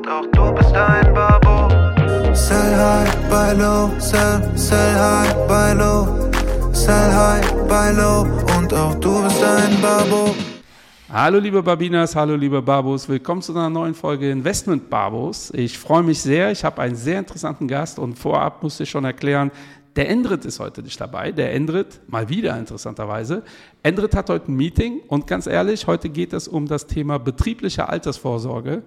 [0.00, 1.68] und auch du bist ein Babo.
[2.34, 6.30] Sell high, buy low, sell, sell high, buy low.
[6.72, 8.26] Sell high, buy low
[8.56, 10.34] und auch du bist ein Babo.
[11.12, 15.50] Hallo liebe Babinas, hallo liebe Babos, willkommen zu einer neuen Folge Investment Babos.
[15.54, 19.04] Ich freue mich sehr, ich habe einen sehr interessanten Gast und vorab musste ich schon
[19.04, 19.50] erklären,
[19.96, 21.32] der Endrit ist heute nicht dabei.
[21.32, 23.42] Der Endrit, mal wieder interessanterweise.
[23.82, 27.88] Endrit hat heute ein Meeting und ganz ehrlich, heute geht es um das Thema betriebliche
[27.88, 28.84] Altersvorsorge.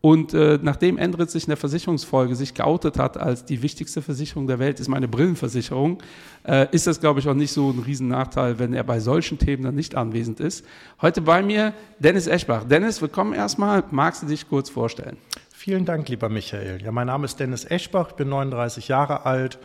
[0.00, 4.46] Und äh, nachdem Endrit sich in der Versicherungsfolge sich geoutet hat als die wichtigste Versicherung
[4.46, 6.02] der Welt ist meine Brillenversicherung,
[6.46, 9.64] äh, ist das, glaube ich, auch nicht so ein Riesennachteil, wenn er bei solchen Themen
[9.64, 10.64] dann nicht anwesend ist.
[11.00, 12.64] Heute bei mir Dennis Eschbach.
[12.64, 13.82] Dennis, willkommen erstmal.
[13.90, 15.16] Magst du dich kurz vorstellen?
[15.50, 16.82] Vielen Dank, lieber Michael.
[16.82, 19.58] Ja, mein Name ist Dennis Eschbach, ich bin 39 Jahre alt.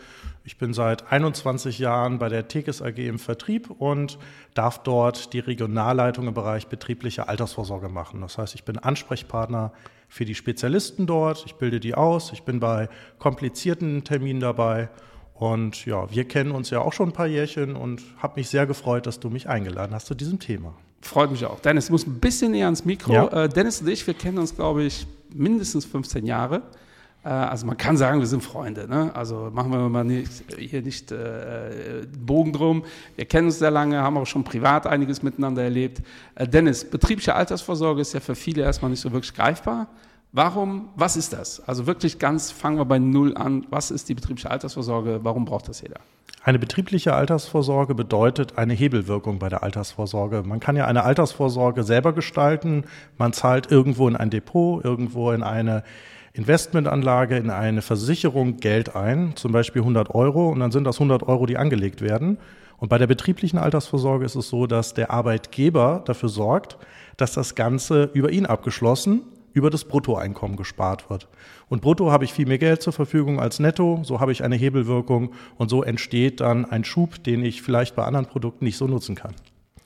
[0.44, 4.18] Ich bin seit 21 Jahren bei der Tekes AG im Vertrieb und
[4.54, 8.22] darf dort die Regionalleitung im Bereich betriebliche Altersvorsorge machen.
[8.22, 9.72] Das heißt, ich bin Ansprechpartner
[10.12, 14.90] für die Spezialisten dort, ich bilde die aus, ich bin bei komplizierten Terminen dabei
[15.32, 18.66] und ja, wir kennen uns ja auch schon ein paar Jährchen und habe mich sehr
[18.66, 20.74] gefreut, dass du mich eingeladen hast zu diesem Thema.
[21.00, 21.60] Freut mich auch.
[21.60, 23.14] Dennis, muss ein bisschen näher ans Mikro.
[23.14, 23.44] Ja.
[23.44, 26.60] Äh, Dennis und ich, wir kennen uns, glaube ich, mindestens 15 Jahre.
[27.24, 28.88] Äh, also man kann sagen, wir sind Freunde.
[28.88, 29.10] Ne?
[29.14, 32.84] Also machen wir mal nicht, hier nicht äh, Bogen drum.
[33.16, 36.02] Wir kennen uns sehr lange, haben auch schon privat einiges miteinander erlebt.
[36.34, 39.88] Äh, Dennis, betriebliche Altersvorsorge ist ja für viele erstmal nicht so wirklich greifbar.
[40.34, 41.60] Warum, was ist das?
[41.68, 43.66] Also wirklich ganz, fangen wir bei Null an.
[43.68, 45.20] Was ist die betriebliche Altersvorsorge?
[45.22, 46.00] Warum braucht das jeder?
[46.42, 50.42] Eine betriebliche Altersvorsorge bedeutet eine Hebelwirkung bei der Altersvorsorge.
[50.42, 52.84] Man kann ja eine Altersvorsorge selber gestalten.
[53.18, 55.84] Man zahlt irgendwo in ein Depot, irgendwo in eine
[56.34, 61.22] Investmentanlage, in eine Versicherung Geld ein, zum Beispiel 100 Euro, und dann sind das 100
[61.24, 62.38] Euro, die angelegt werden.
[62.78, 66.78] Und bei der betrieblichen Altersvorsorge ist es so, dass der Arbeitgeber dafür sorgt,
[67.16, 69.22] dass das Ganze über ihn abgeschlossen
[69.52, 71.28] über das Bruttoeinkommen gespart wird.
[71.68, 74.56] Und brutto habe ich viel mehr Geld zur Verfügung als netto, so habe ich eine
[74.56, 78.86] Hebelwirkung und so entsteht dann ein Schub, den ich vielleicht bei anderen Produkten nicht so
[78.86, 79.34] nutzen kann.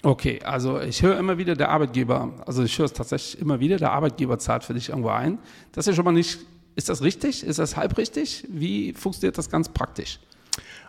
[0.07, 3.77] Okay, also ich höre immer wieder, der Arbeitgeber, also ich höre es tatsächlich immer wieder,
[3.77, 5.41] der Arbeitgeber zahlt für dich irgendwo ein.
[5.73, 6.39] Das ist ja schon mal nicht,
[6.77, 7.45] ist das richtig?
[7.45, 8.47] Ist das halb richtig?
[8.49, 10.21] Wie funktioniert das ganz praktisch?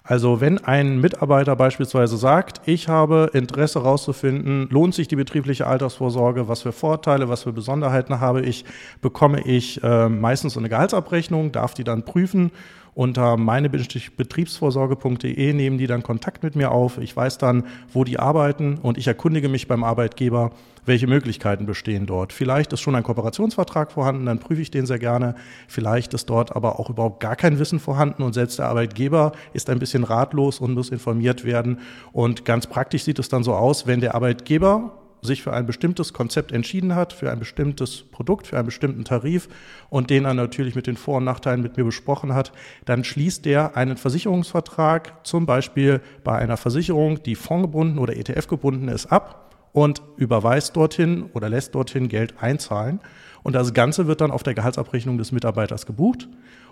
[0.03, 6.47] Also wenn ein Mitarbeiter beispielsweise sagt, ich habe Interesse herauszufinden, lohnt sich die betriebliche Altersvorsorge,
[6.47, 8.65] was für Vorteile, was für Besonderheiten habe ich,
[9.01, 12.51] bekomme ich äh, meistens eine Gehaltsabrechnung, darf die dann prüfen
[12.97, 16.97] unter meine-betriebsvorsorge.de nehmen die dann Kontakt mit mir auf.
[16.97, 20.49] Ich weiß dann, wo die arbeiten und ich erkundige mich beim Arbeitgeber,
[20.83, 22.33] welche Möglichkeiten bestehen dort.
[22.33, 25.35] Vielleicht ist schon ein Kooperationsvertrag vorhanden, dann prüfe ich den sehr gerne.
[25.67, 29.69] Vielleicht ist dort aber auch überhaupt gar kein Wissen vorhanden und selbst der Arbeitgeber ist
[29.69, 31.81] ein bisschen ratlos und muss informiert werden.
[32.13, 36.13] Und ganz praktisch sieht es dann so aus, wenn der Arbeitgeber sich für ein bestimmtes
[36.13, 39.49] Konzept entschieden hat, für ein bestimmtes Produkt, für einen bestimmten Tarif
[39.89, 42.51] und den er natürlich mit den Vor- und Nachteilen mit mir besprochen hat,
[42.85, 48.87] dann schließt der einen Versicherungsvertrag, zum Beispiel bei einer Versicherung, die fondgebunden oder ETF gebunden
[48.87, 52.99] ist, ab und überweist dorthin oder lässt dorthin Geld einzahlen.
[53.43, 56.27] Und das Ganze wird dann auf der Gehaltsabrechnung des Mitarbeiters gebucht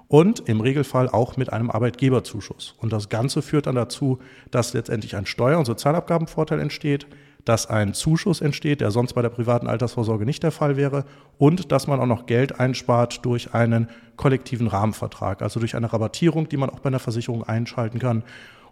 [0.07, 2.75] und im Regelfall auch mit einem Arbeitgeberzuschuss.
[2.79, 4.19] Und das Ganze führt dann dazu,
[4.51, 7.07] dass letztendlich ein Steuer- und Sozialabgabenvorteil entsteht,
[7.45, 11.06] dass ein Zuschuss entsteht, der sonst bei der privaten Altersvorsorge nicht der Fall wäre,
[11.38, 16.50] und dass man auch noch Geld einspart durch einen kollektiven Rahmenvertrag, also durch eine Rabattierung,
[16.50, 18.23] die man auch bei einer Versicherung einschalten kann.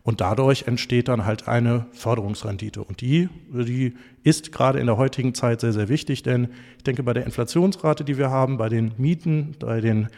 [0.02, 2.84] Und dadurch entsteht dann halt eine Förderungsrendite.
[2.84, 7.04] Und die, die ist gerade in der heutigen Zeit sehr, sehr wichtig, denn ich denke,
[7.04, 10.10] bei der Inflationsrate, die wir haben, bei den Mieten, bei den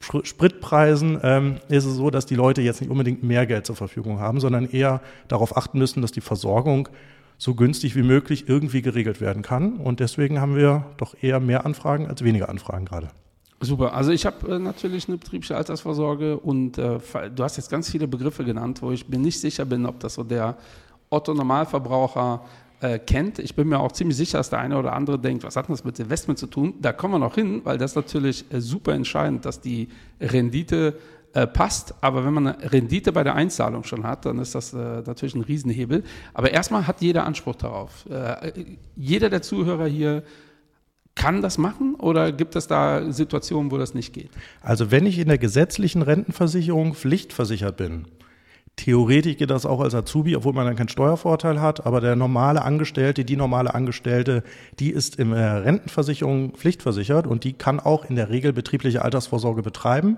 [0.00, 4.18] Spritpreisen ähm, ist es so, dass die Leute jetzt nicht unbedingt mehr Geld zur Verfügung
[4.18, 6.88] haben, sondern eher darauf achten müssen, dass die Versorgung
[7.38, 9.74] so günstig wie möglich irgendwie geregelt werden kann.
[9.74, 13.10] Und deswegen haben wir doch eher mehr Anfragen als weniger Anfragen gerade.
[13.60, 13.94] Super.
[13.94, 16.98] Also ich habe äh, natürlich eine betriebliche Altersvorsorge und äh,
[17.34, 20.14] du hast jetzt ganz viele Begriffe genannt, wo ich mir nicht sicher bin, ob das
[20.14, 20.56] so der
[21.10, 22.44] Otto-Normalverbraucher
[22.80, 23.38] äh, kennt.
[23.38, 25.84] Ich bin mir auch ziemlich sicher, dass der eine oder andere denkt, was hat das
[25.84, 26.74] mit Investment zu tun?
[26.80, 29.88] Da kommen wir noch hin, weil das natürlich äh, super entscheidend, dass die
[30.20, 30.98] Rendite
[31.34, 31.94] äh, passt.
[32.00, 35.34] Aber wenn man eine Rendite bei der Einzahlung schon hat, dann ist das äh, natürlich
[35.34, 36.04] ein Riesenhebel.
[36.32, 38.06] Aber erstmal hat jeder Anspruch darauf.
[38.08, 38.52] Äh,
[38.96, 40.22] jeder der Zuhörer hier
[41.14, 44.30] kann das machen oder gibt es da Situationen, wo das nicht geht?
[44.60, 48.06] Also wenn ich in der gesetzlichen Rentenversicherung pflichtversichert bin,
[48.76, 52.62] Theoretisch geht das auch als Azubi, obwohl man dann keinen Steuervorteil hat, aber der normale
[52.62, 54.42] Angestellte, die normale Angestellte,
[54.80, 59.62] die ist in der Rentenversicherung pflichtversichert und die kann auch in der Regel betriebliche Altersvorsorge
[59.62, 60.16] betreiben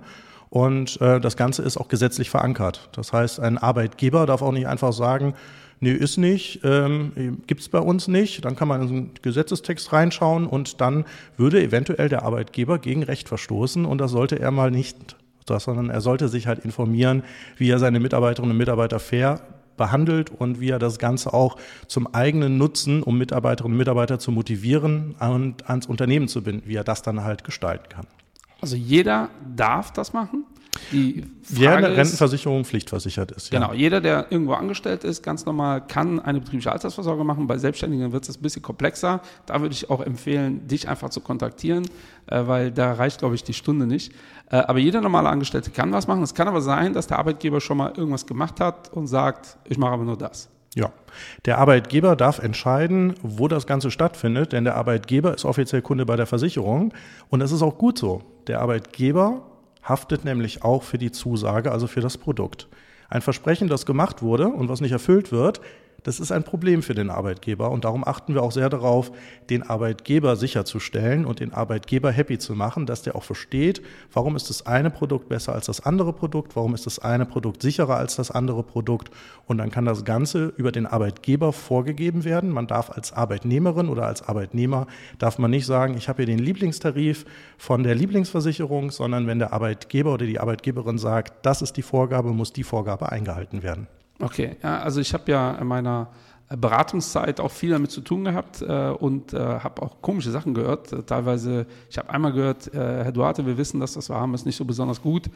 [0.50, 2.88] und äh, das Ganze ist auch gesetzlich verankert.
[2.93, 5.34] Das heißt, ein Arbeitgeber darf auch nicht einfach sagen,
[5.81, 8.44] nee, ist nicht, ähm, gibt's bei uns nicht.
[8.44, 11.04] Dann kann man in den Gesetzestext reinschauen und dann
[11.37, 15.16] würde eventuell der Arbeitgeber gegen Recht verstoßen und das sollte er mal nicht,
[15.46, 17.22] sondern er sollte sich halt informieren,
[17.56, 19.40] wie er seine Mitarbeiterinnen und Mitarbeiter fair
[19.76, 21.56] behandelt und wie er das Ganze auch
[21.87, 26.76] zum eigenen Nutzen, um Mitarbeiterinnen und Mitarbeiter zu motivieren und ans Unternehmen zu binden, wie
[26.76, 28.06] er das dann halt gestalten kann.
[28.61, 30.44] Also jeder darf das machen?
[30.93, 33.53] Die Frage Wer eine Rentenversicherung pflichtversichert ist.
[33.53, 33.61] Ja.
[33.61, 37.47] Genau, jeder, der irgendwo angestellt ist, ganz normal, kann eine betriebliche Altersvorsorge machen.
[37.47, 39.20] Bei Selbstständigen wird es ein bisschen komplexer.
[39.47, 41.88] Da würde ich auch empfehlen, dich einfach zu kontaktieren,
[42.26, 44.12] äh, weil da reicht, glaube ich, die Stunde nicht.
[44.50, 46.23] Äh, aber jeder normale Angestellte kann was machen.
[46.23, 49.79] Es kann aber sein, dass der Arbeitgeber schon mal irgendwas gemacht hat und sagt, ich
[49.79, 50.49] mache aber nur das.
[50.75, 50.93] Ja,
[51.47, 56.17] der Arbeitgeber darf entscheiden, wo das Ganze stattfindet, denn der Arbeitgeber ist offiziell Kunde bei
[56.17, 56.93] der Versicherung
[57.31, 58.23] und das ist auch gut so.
[58.46, 59.43] Der Arbeitgeber
[59.82, 62.69] haftet nämlich auch für die Zusage, also für das Produkt.
[63.08, 65.60] Ein Versprechen, das gemacht wurde und was nicht erfüllt wird,
[66.06, 69.11] das ist ein Problem für den Arbeitgeber und darum achten wir auch sehr darauf,
[69.50, 73.82] den Arbeitgeber sicherzustellen und den Arbeitgeber happy zu machen, dass der auch versteht,
[74.12, 77.61] warum ist das eine Produkt besser als das andere Produkt, warum ist das eine Produkt
[77.61, 79.11] sicherer als das andere Produkt
[79.47, 82.50] und dann kann das Ganze über den Arbeitgeber vorgegeben werden.
[82.50, 84.87] Man darf als Arbeitnehmerin oder als Arbeitnehmer
[85.19, 87.25] darf man nicht sagen, ich habe hier den Lieblingstarif
[87.58, 92.31] von der Lieblingsversicherung, sondern wenn der Arbeitgeber oder die Arbeitgeberin sagt, das ist die Vorgabe,
[92.31, 93.88] muss die Vorgabe eingehalten werden.
[94.20, 96.08] Okay, ja, also ich habe ja in meiner
[96.48, 100.92] Beratungszeit auch viel damit zu tun gehabt äh, und äh, habe auch komische Sachen gehört.
[100.92, 104.32] Äh, teilweise, ich habe einmal gehört, äh, Herr Duarte, wir wissen, dass das wir haben,
[104.34, 105.28] ist nicht so besonders gut,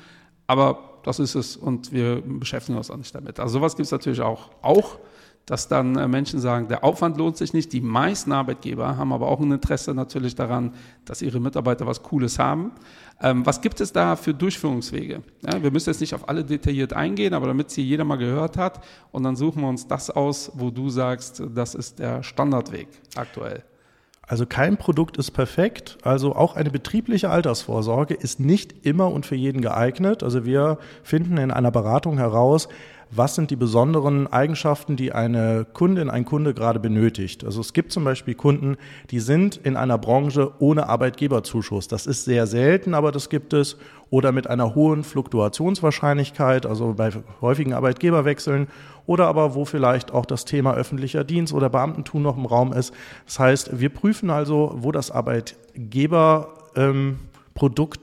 [0.47, 3.41] aber das ist es und wir beschäftigen uns auch nicht damit.
[3.41, 4.51] Also sowas gibt es natürlich auch.
[4.63, 4.99] Auch
[5.47, 7.73] dass dann äh, Menschen sagen, der Aufwand lohnt sich nicht.
[7.73, 10.75] Die meisten Arbeitgeber haben aber auch ein Interesse natürlich daran,
[11.05, 12.71] dass ihre Mitarbeiter was Cooles haben.
[13.23, 15.23] Ähm, was gibt es da für Durchführungswege?
[15.43, 18.57] Ja, wir müssen jetzt nicht auf alle detailliert eingehen, aber damit sie jeder mal gehört
[18.57, 18.83] hat
[19.13, 23.63] und dann suchen wir uns das aus, wo du sagst, das ist der Standardweg aktuell.
[24.31, 25.99] Also kein Produkt ist perfekt.
[26.03, 30.23] Also auch eine betriebliche Altersvorsorge ist nicht immer und für jeden geeignet.
[30.23, 32.69] Also wir finden in einer Beratung heraus,
[33.13, 37.45] was sind die besonderen Eigenschaften, die eine Kundin, ein Kunde gerade benötigt.
[37.45, 38.77] Also es gibt zum Beispiel Kunden,
[39.11, 41.89] die sind in einer Branche ohne Arbeitgeberzuschuss.
[41.89, 43.77] Das ist sehr selten, aber das gibt es.
[44.11, 47.11] Oder mit einer hohen Fluktuationswahrscheinlichkeit, also bei
[47.41, 48.69] häufigen Arbeitgeberwechseln.
[49.07, 52.95] Oder aber wo vielleicht auch das Thema öffentlicher Dienst oder Beamtentum noch im Raum ist.
[53.27, 57.19] Das heißt, wir prüfen also, wo das Arbeitgeberprodukt ähm,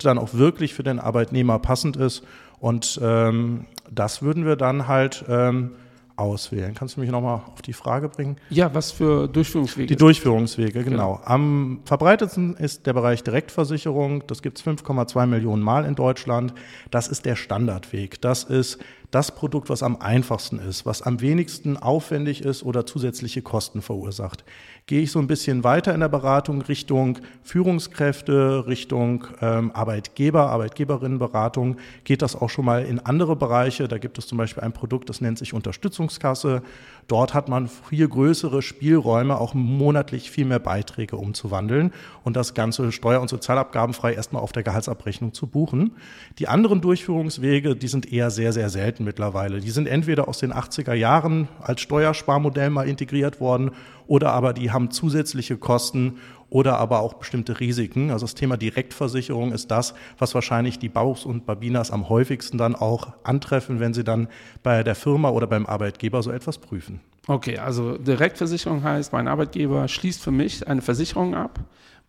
[0.03, 2.23] dann auch wirklich für den Arbeitnehmer passend ist
[2.59, 5.71] und ähm, das würden wir dann halt ähm,
[6.17, 6.73] auswählen.
[6.73, 8.37] Kannst du mich nochmal auf die Frage bringen?
[8.49, 9.87] Ja, was für Durchführungswege?
[9.87, 11.15] Die Durchführungswege, genau.
[11.15, 11.21] genau.
[11.23, 14.25] Am verbreitetsten ist der Bereich Direktversicherung.
[14.25, 16.53] Das gibt es 5,2 Millionen Mal in Deutschland.
[16.89, 18.19] Das ist der Standardweg.
[18.21, 18.79] Das ist
[19.11, 24.43] das Produkt, was am einfachsten ist, was am wenigsten aufwendig ist oder zusätzliche Kosten verursacht.
[24.89, 31.75] Gehe ich so ein bisschen weiter in der Beratung Richtung Führungskräfte, Richtung ähm, Arbeitgeber, Arbeitgeberinnenberatung,
[32.05, 33.89] geht das auch schon mal in andere Bereiche.
[33.89, 36.61] Da gibt es zum Beispiel ein Produkt, das nennt sich Unterstützungskasse.
[37.09, 41.91] Dort hat man viel größere Spielräume, auch monatlich viel mehr Beiträge umzuwandeln
[42.23, 45.97] und das Ganze steuer- und sozialabgabenfrei erstmal auf der Gehaltsabrechnung zu buchen.
[46.39, 49.59] Die anderen Durchführungswege, die sind eher sehr, sehr selten mittlerweile.
[49.59, 53.71] Die sind entweder aus den 80er Jahren als Steuersparmodell mal integriert worden
[54.07, 56.17] oder aber die haben zusätzliche Kosten
[56.49, 58.11] oder aber auch bestimmte Risiken.
[58.11, 62.75] Also das Thema Direktversicherung ist das, was wahrscheinlich die Bauchs und Babinas am häufigsten dann
[62.75, 64.27] auch antreffen, wenn sie dann
[64.63, 67.01] bei der Firma oder beim Arbeitgeber so etwas prüfen.
[67.27, 71.59] Okay, also Direktversicherung heißt, mein Arbeitgeber schließt für mich eine Versicherung ab.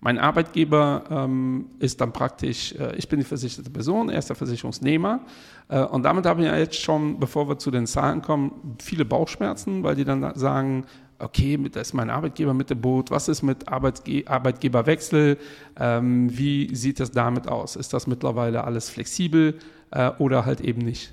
[0.00, 4.36] Mein Arbeitgeber ähm, ist dann praktisch, äh, ich bin die versicherte Person, er ist der
[4.36, 5.20] Versicherungsnehmer.
[5.68, 9.82] Äh, und damit haben wir jetzt schon, bevor wir zu den Zahlen kommen, viele Bauchschmerzen,
[9.82, 10.84] weil die dann sagen,
[11.18, 15.36] okay, da ist mein Arbeitgeber mit dem Boot, was ist mit Arbeitge Arbeitgeberwechsel,
[15.78, 17.74] ähm, wie sieht das damit aus?
[17.74, 19.58] Ist das mittlerweile alles flexibel
[19.90, 21.12] äh, oder halt eben nicht?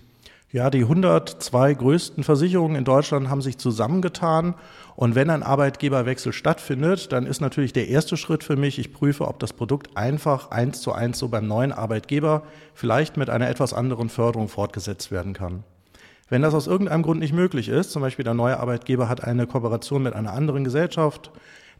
[0.51, 4.55] Ja, die 102 größten Versicherungen in Deutschland haben sich zusammengetan.
[4.95, 9.27] Und wenn ein Arbeitgeberwechsel stattfindet, dann ist natürlich der erste Schritt für mich, ich prüfe,
[9.27, 13.73] ob das Produkt einfach eins zu eins so beim neuen Arbeitgeber vielleicht mit einer etwas
[13.73, 15.63] anderen Förderung fortgesetzt werden kann.
[16.29, 19.47] Wenn das aus irgendeinem Grund nicht möglich ist, zum Beispiel der neue Arbeitgeber hat eine
[19.47, 21.31] Kooperation mit einer anderen Gesellschaft,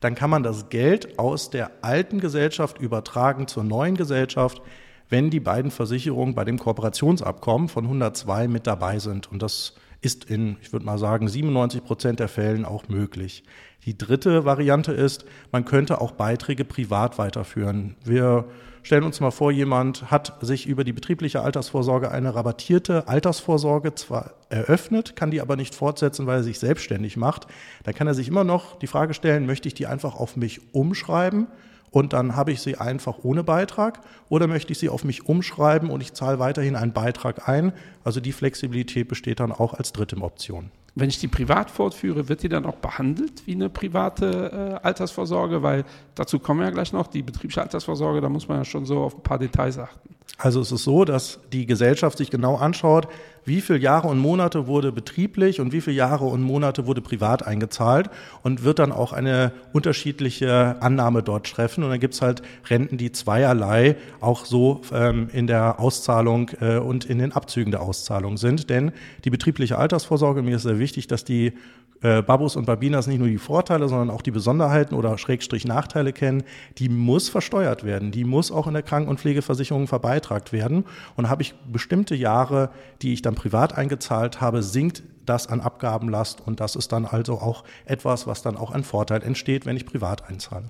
[0.01, 4.61] dann kann man das Geld aus der alten Gesellschaft übertragen zur neuen Gesellschaft,
[5.09, 9.31] wenn die beiden Versicherungen bei dem Kooperationsabkommen von 102 mit dabei sind.
[9.31, 13.43] Und das ist in, ich würde mal sagen, 97 Prozent der Fällen auch möglich.
[13.85, 17.95] Die dritte Variante ist, man könnte auch Beiträge privat weiterführen.
[18.03, 18.45] Wir
[18.83, 24.33] stellen uns mal vor, jemand hat sich über die betriebliche Altersvorsorge eine rabattierte Altersvorsorge zwar
[24.49, 27.47] eröffnet, kann die aber nicht fortsetzen, weil er sich selbstständig macht.
[27.83, 30.73] Dann kann er sich immer noch die Frage stellen, möchte ich die einfach auf mich
[30.73, 31.47] umschreiben?
[31.95, 35.89] Und dann habe ich sie einfach ohne Beitrag oder möchte ich sie auf mich umschreiben
[35.89, 37.71] und ich zahle weiterhin einen Beitrag ein.
[38.03, 40.71] Also die Flexibilität besteht dann auch als dritte Option.
[40.95, 45.63] Wenn ich die privat fortführe, wird die dann auch behandelt wie eine private äh, Altersvorsorge?
[45.63, 45.85] Weil
[46.15, 48.99] dazu kommen wir ja gleich noch, die betriebliche Altersvorsorge, da muss man ja schon so
[48.99, 50.15] auf ein paar Details achten.
[50.37, 53.07] Also es ist so, dass die Gesellschaft sich genau anschaut,
[53.45, 57.45] wie viele Jahre und Monate wurde betrieblich und wie viele Jahre und Monate wurde privat
[57.45, 58.09] eingezahlt
[58.43, 61.83] und wird dann auch eine unterschiedliche Annahme dort treffen.
[61.83, 66.77] Und dann gibt es halt Renten, die zweierlei auch so ähm, in der Auszahlung äh,
[66.77, 68.69] und in den Abzügen der Auszahlung sind.
[68.69, 68.91] Denn
[69.23, 71.53] die betriebliche Altersvorsorge, mir ist sehr wichtig, dass die
[72.01, 76.13] äh, Babus und Babinas nicht nur die Vorteile, sondern auch die Besonderheiten oder Schrägstrich Nachteile
[76.13, 76.43] kennen,
[76.77, 78.11] die muss versteuert werden.
[78.11, 80.85] Die muss auch in der Kranken- und Pflegeversicherung verbeitragt werden.
[81.15, 82.69] Und habe ich bestimmte Jahre,
[83.01, 86.41] die ich dann privat eingezahlt habe, sinkt das an Abgabenlast.
[86.45, 89.85] Und das ist dann also auch etwas, was dann auch ein Vorteil entsteht, wenn ich
[89.85, 90.65] privat einzahle.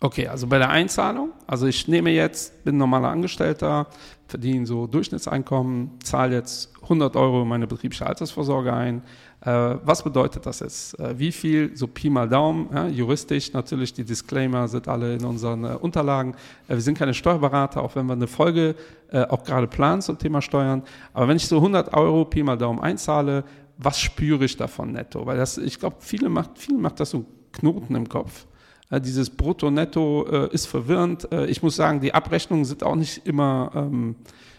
[0.00, 3.88] Okay, also bei der Einzahlung, also ich nehme jetzt, bin normaler Angestellter,
[4.28, 9.02] verdiene so Durchschnittseinkommen, zahle jetzt 100 Euro in meine betriebliche Altersvorsorge ein,
[9.40, 10.98] was bedeutet das jetzt?
[10.98, 15.24] Äh, wie viel, so Pi mal Daumen, ja, juristisch natürlich, die Disclaimer sind alle in
[15.24, 16.34] unseren äh, Unterlagen.
[16.66, 18.74] Äh, wir sind keine Steuerberater, auch wenn wir eine Folge
[19.12, 20.82] äh, auch gerade planen zum Thema Steuern.
[21.12, 23.44] Aber wenn ich so 100 Euro Pi mal Daumen einzahle,
[23.76, 25.24] was spüre ich davon netto?
[25.24, 28.46] Weil das, ich glaube, viele macht, vielen macht das so Knoten im Kopf.
[28.90, 31.28] dieses Brutto-Netto ist verwirrend.
[31.46, 34.16] ich muss sagen, die Abrechnungen sind auch nicht immer ähm,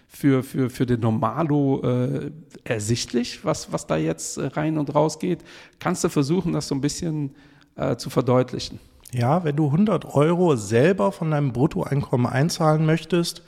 [0.10, 2.32] für, für, für den Normalo äh,
[2.64, 5.40] ersichtlich, was, was da jetzt äh, rein und raus geht.
[5.78, 7.36] Kannst du versuchen, das so ein bisschen
[7.76, 8.80] äh, zu verdeutlichen?
[9.12, 13.44] Ja, wenn du 100 Euro selber von deinem Bruttoeinkommen einzahlen möchtest,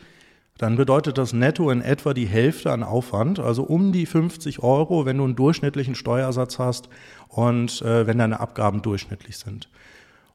[0.58, 5.06] dann bedeutet das netto in etwa die Hälfte an Aufwand, also um die 50 Euro,
[5.06, 6.90] wenn du einen durchschnittlichen Steuersatz hast
[7.28, 9.70] und äh, wenn deine Abgaben durchschnittlich sind.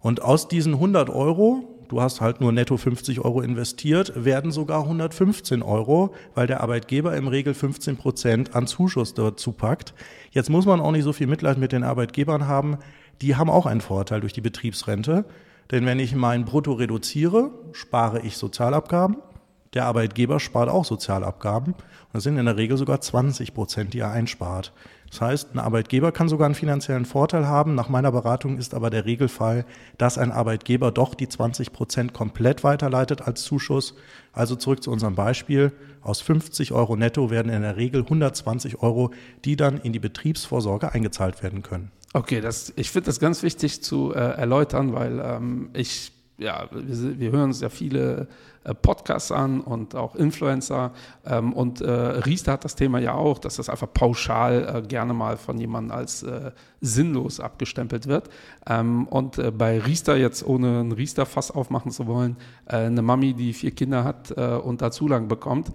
[0.00, 4.82] Und aus diesen 100 Euro du hast halt nur netto 50 Euro investiert, werden sogar
[4.82, 9.94] 115 Euro, weil der Arbeitgeber im Regel 15 Prozent an Zuschuss dazu packt.
[10.30, 12.78] Jetzt muss man auch nicht so viel Mitleid mit den Arbeitgebern haben.
[13.22, 15.24] Die haben auch einen Vorteil durch die Betriebsrente.
[15.70, 19.16] Denn wenn ich mein Brutto reduziere, spare ich Sozialabgaben.
[19.74, 21.72] Der Arbeitgeber spart auch Sozialabgaben.
[21.72, 24.72] Und das sind in der Regel sogar 20 Prozent, die er einspart.
[25.10, 27.74] Das heißt, ein Arbeitgeber kann sogar einen finanziellen Vorteil haben.
[27.74, 29.64] Nach meiner Beratung ist aber der Regelfall,
[29.98, 33.94] dass ein Arbeitgeber doch die 20 Prozent komplett weiterleitet als Zuschuss.
[34.32, 35.72] Also zurück zu unserem Beispiel.
[36.02, 39.10] Aus 50 Euro netto werden in der Regel 120 Euro,
[39.44, 41.90] die dann in die Betriebsvorsorge eingezahlt werden können.
[42.12, 47.18] Okay, das, ich finde das ganz wichtig zu äh, erläutern, weil ähm, ich ja, wir,
[47.18, 48.28] wir, hören uns ja viele
[48.64, 50.92] äh, Podcasts an und auch Influencer.
[51.24, 55.14] Ähm, und äh, Riester hat das Thema ja auch, dass das einfach pauschal äh, gerne
[55.14, 56.50] mal von jemandem als äh,
[56.80, 58.28] sinnlos abgestempelt wird.
[58.66, 63.34] Ähm, und äh, bei Riester, jetzt ohne ein Riester-Fass aufmachen zu wollen, äh, eine Mami,
[63.34, 65.72] die vier Kinder hat und da Zulang bekommt,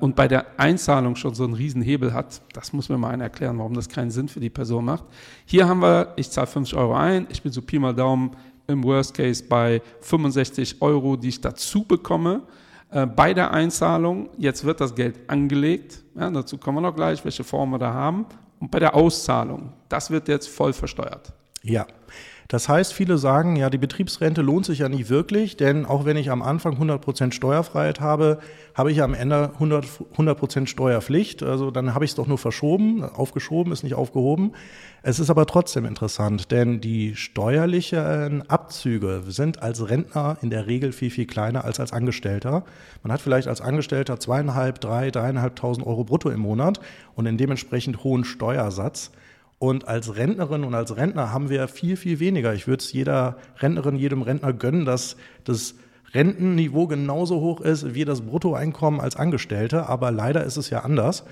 [0.00, 3.58] und bei der Einzahlung schon so einen Riesenhebel hat, das muss mir mal einer erklären,
[3.58, 5.04] warum das keinen Sinn für die Person macht.
[5.46, 8.32] Hier haben wir, ich zahle 50 Euro ein, ich bin so Pi mal Daumen
[8.66, 12.42] im Worst Case bei 65 Euro, die ich dazu bekomme
[12.90, 14.30] äh, bei der Einzahlung.
[14.38, 16.02] Jetzt wird das Geld angelegt.
[16.14, 18.26] Ja, dazu kommen wir noch gleich, welche Form wir da haben.
[18.60, 21.32] Und bei der Auszahlung, das wird jetzt voll versteuert.
[21.62, 21.86] Ja.
[22.52, 26.18] Das heißt, viele sagen, ja, die Betriebsrente lohnt sich ja nicht wirklich, denn auch wenn
[26.18, 28.40] ich am Anfang 100% Steuerfreiheit habe,
[28.74, 31.42] habe ich am Ende 100%, 100 Steuerpflicht.
[31.42, 34.52] Also dann habe ich es doch nur verschoben, aufgeschoben ist nicht aufgehoben.
[35.02, 40.92] Es ist aber trotzdem interessant, denn die steuerlichen Abzüge sind als Rentner in der Regel
[40.92, 42.66] viel, viel kleiner als als Angestellter.
[43.02, 46.80] Man hat vielleicht als Angestellter zweieinhalb, drei, dreieinhalbtausend Euro brutto im Monat
[47.14, 49.10] und einen dementsprechend hohen Steuersatz.
[49.62, 52.52] Und als Rentnerin und als Rentner haben wir viel, viel weniger.
[52.52, 55.76] Ich würde es jeder Rentnerin, jedem Rentner gönnen, dass das
[56.12, 59.88] Rentenniveau genauso hoch ist wie das Bruttoeinkommen als Angestellte.
[59.88, 61.22] Aber leider ist es ja anders.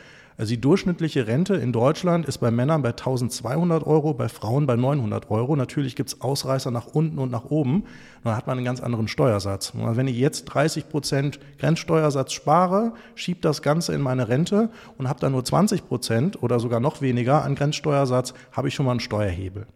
[0.40, 4.74] Also die durchschnittliche Rente in Deutschland ist bei Männern bei 1200 Euro, bei Frauen bei
[4.74, 5.54] 900 Euro.
[5.54, 7.84] Natürlich gibt es Ausreißer nach unten und nach oben.
[8.24, 9.74] Dann hat man einen ganz anderen Steuersatz.
[9.74, 15.10] Und wenn ich jetzt 30 Prozent Grenzsteuersatz spare, schiebt das Ganze in meine Rente und
[15.10, 18.92] habe dann nur 20 Prozent oder sogar noch weniger an Grenzsteuersatz, habe ich schon mal
[18.92, 19.66] einen Steuerhebel.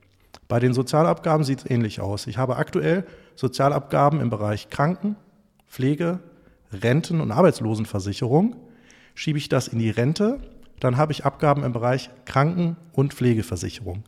[0.49, 2.26] Bei den Sozialabgaben sieht es ähnlich aus.
[2.26, 3.04] Ich habe aktuell
[3.37, 5.16] Sozialabgaben im Bereich Kranken,
[5.68, 6.21] Pflege,
[6.73, 8.56] Renten und Arbeitslosenversicherung.
[9.14, 10.40] Schiebe ich das in die Rente,
[10.81, 14.04] dann habe ich Abgaben im Bereich Kranken- und Pflegeversicherung.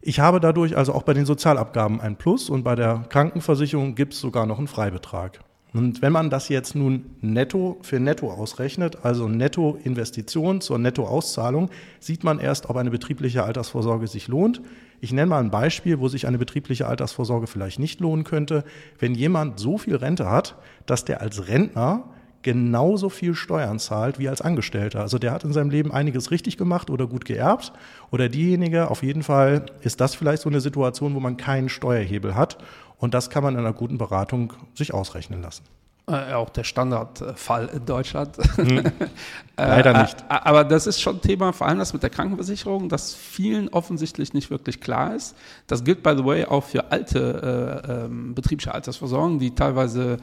[0.00, 4.14] Ich habe dadurch also auch bei den Sozialabgaben ein Plus und bei der Krankenversicherung gibt
[4.14, 5.38] es sogar noch einen Freibetrag.
[5.74, 12.24] Und wenn man das jetzt nun netto für netto ausrechnet, also Nettoinvestition zur Nettoauszahlung, sieht
[12.24, 14.60] man erst, ob eine betriebliche Altersvorsorge sich lohnt.
[15.00, 18.64] Ich nenne mal ein Beispiel, wo sich eine betriebliche Altersvorsorge vielleicht nicht lohnen könnte.
[18.98, 22.04] Wenn jemand so viel Rente hat, dass der als Rentner
[22.42, 25.00] genauso viel Steuern zahlt wie als Angestellter.
[25.00, 27.72] Also der hat in seinem Leben einiges richtig gemacht oder gut geerbt
[28.10, 32.34] oder diejenige, auf jeden Fall ist das vielleicht so eine Situation, wo man keinen Steuerhebel
[32.34, 32.58] hat
[32.98, 35.64] und das kann man in einer guten Beratung sich ausrechnen lassen.
[36.08, 38.36] Äh, auch der Standardfall in Deutschland.
[38.56, 38.82] Hm.
[39.56, 40.20] Leider äh, nicht.
[40.22, 44.34] Äh, aber das ist schon Thema, vor allem das mit der Krankenversicherung, das vielen offensichtlich
[44.34, 45.36] nicht wirklich klar ist.
[45.68, 50.16] Das gilt, by the way, auch für alte äh, ähm, betriebliche Altersversorgung, die teilweise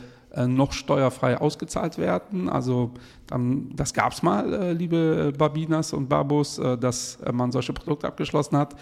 [0.47, 2.49] noch steuerfrei ausgezahlt werden.
[2.49, 2.91] Also
[3.27, 8.07] dann, das gab es mal, äh, liebe Babinas und Babos, äh, dass man solche Produkte
[8.07, 8.73] abgeschlossen hat.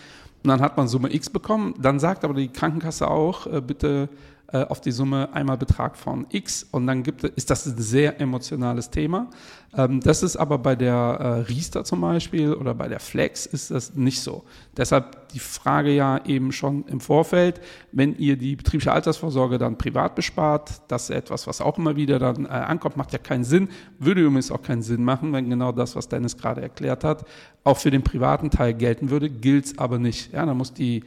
[0.44, 1.74] Und dann hat man Summe X bekommen.
[1.80, 4.08] Dann sagt aber die Krankenkasse auch, bitte
[4.54, 8.22] äh, auf die Summe einmal Betrag von X und dann gibt, ist das ein sehr
[8.22, 9.30] emotionales Thema.
[9.76, 13.72] Ähm, das ist aber bei der äh, Riester zum Beispiel oder bei der Flex ist
[13.72, 14.46] das nicht so.
[14.78, 17.60] Deshalb die Frage ja eben schon im Vorfeld,
[17.92, 22.18] wenn ihr die betriebliche Altersvorsorge dann privat bespart, das ist etwas, was auch immer wieder
[22.18, 23.68] dann äh, ankommt, macht ja keinen Sinn,
[24.00, 27.26] würde übrigens auch keinen Sinn machen, wenn genau das, was Dennis gerade erklärt hat,
[27.66, 30.32] auch für den privaten Teil gelten würde, gilt es aber nicht.
[30.32, 31.04] Ja, da muss die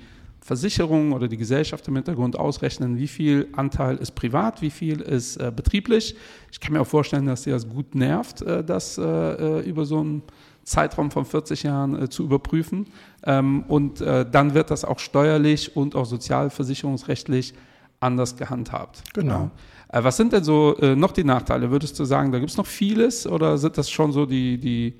[0.50, 5.36] Versicherung oder die Gesellschaft im Hintergrund ausrechnen, wie viel Anteil ist privat, wie viel ist
[5.36, 6.16] äh, betrieblich.
[6.50, 9.84] Ich kann mir auch vorstellen, dass dir das gut nervt, äh, das äh, äh über
[9.84, 10.22] so einen
[10.64, 12.88] Zeitraum von 40 Jahren äh, zu überprüfen.
[13.22, 17.54] Ähm, und äh, dann wird das auch steuerlich und auch sozialversicherungsrechtlich
[18.00, 19.04] anders gehandhabt.
[19.14, 19.52] Genau.
[19.92, 20.02] Ja.
[20.02, 21.70] was sind denn so noch die Nachteile?
[21.70, 24.94] Würdest du sagen, da gibt es noch vieles oder sind das schon so die, die,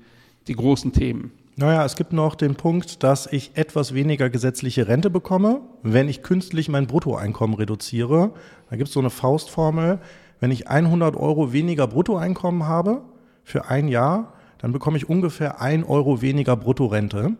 [0.47, 1.31] die großen Themen?
[1.57, 6.23] Naja, es gibt noch den Punkt, dass ich etwas weniger gesetzliche Rente bekomme, wenn ich
[6.23, 8.31] künstlich mein Bruttoeinkommen reduziere.
[8.69, 9.99] Da gibt es so eine Faustformel.
[10.39, 13.01] Wenn ich 100 Euro weniger Bruttoeinkommen habe
[13.43, 17.33] für ein Jahr, dann bekomme ich ungefähr 1 Euro weniger Bruttorente.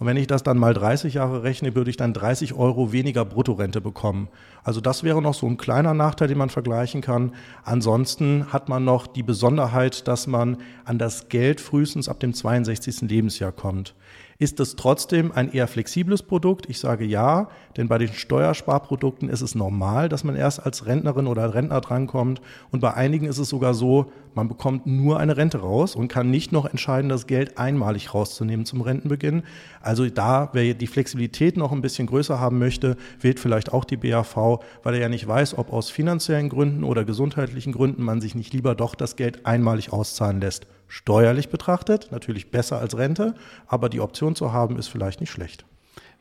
[0.00, 3.26] Und wenn ich das dann mal 30 Jahre rechne, würde ich dann 30 Euro weniger
[3.26, 4.28] Bruttorente bekommen.
[4.64, 7.34] Also das wäre noch so ein kleiner Nachteil, den man vergleichen kann.
[7.64, 13.02] Ansonsten hat man noch die Besonderheit, dass man an das Geld frühestens ab dem 62.
[13.02, 13.94] Lebensjahr kommt.
[14.40, 16.64] Ist es trotzdem ein eher flexibles Produkt?
[16.70, 21.26] Ich sage ja, denn bei den Steuersparprodukten ist es normal, dass man erst als Rentnerin
[21.26, 22.40] oder Rentner drankommt.
[22.70, 26.30] Und bei einigen ist es sogar so, man bekommt nur eine Rente raus und kann
[26.30, 29.42] nicht noch entscheiden, das Geld einmalig rauszunehmen zum Rentenbeginn.
[29.82, 33.98] Also da, wer die Flexibilität noch ein bisschen größer haben möchte, wählt vielleicht auch die
[33.98, 38.34] BAV, weil er ja nicht weiß, ob aus finanziellen Gründen oder gesundheitlichen Gründen man sich
[38.34, 43.34] nicht lieber doch das Geld einmalig auszahlen lässt steuerlich betrachtet, natürlich besser als Rente,
[43.66, 45.64] aber die Option zu haben, ist vielleicht nicht schlecht.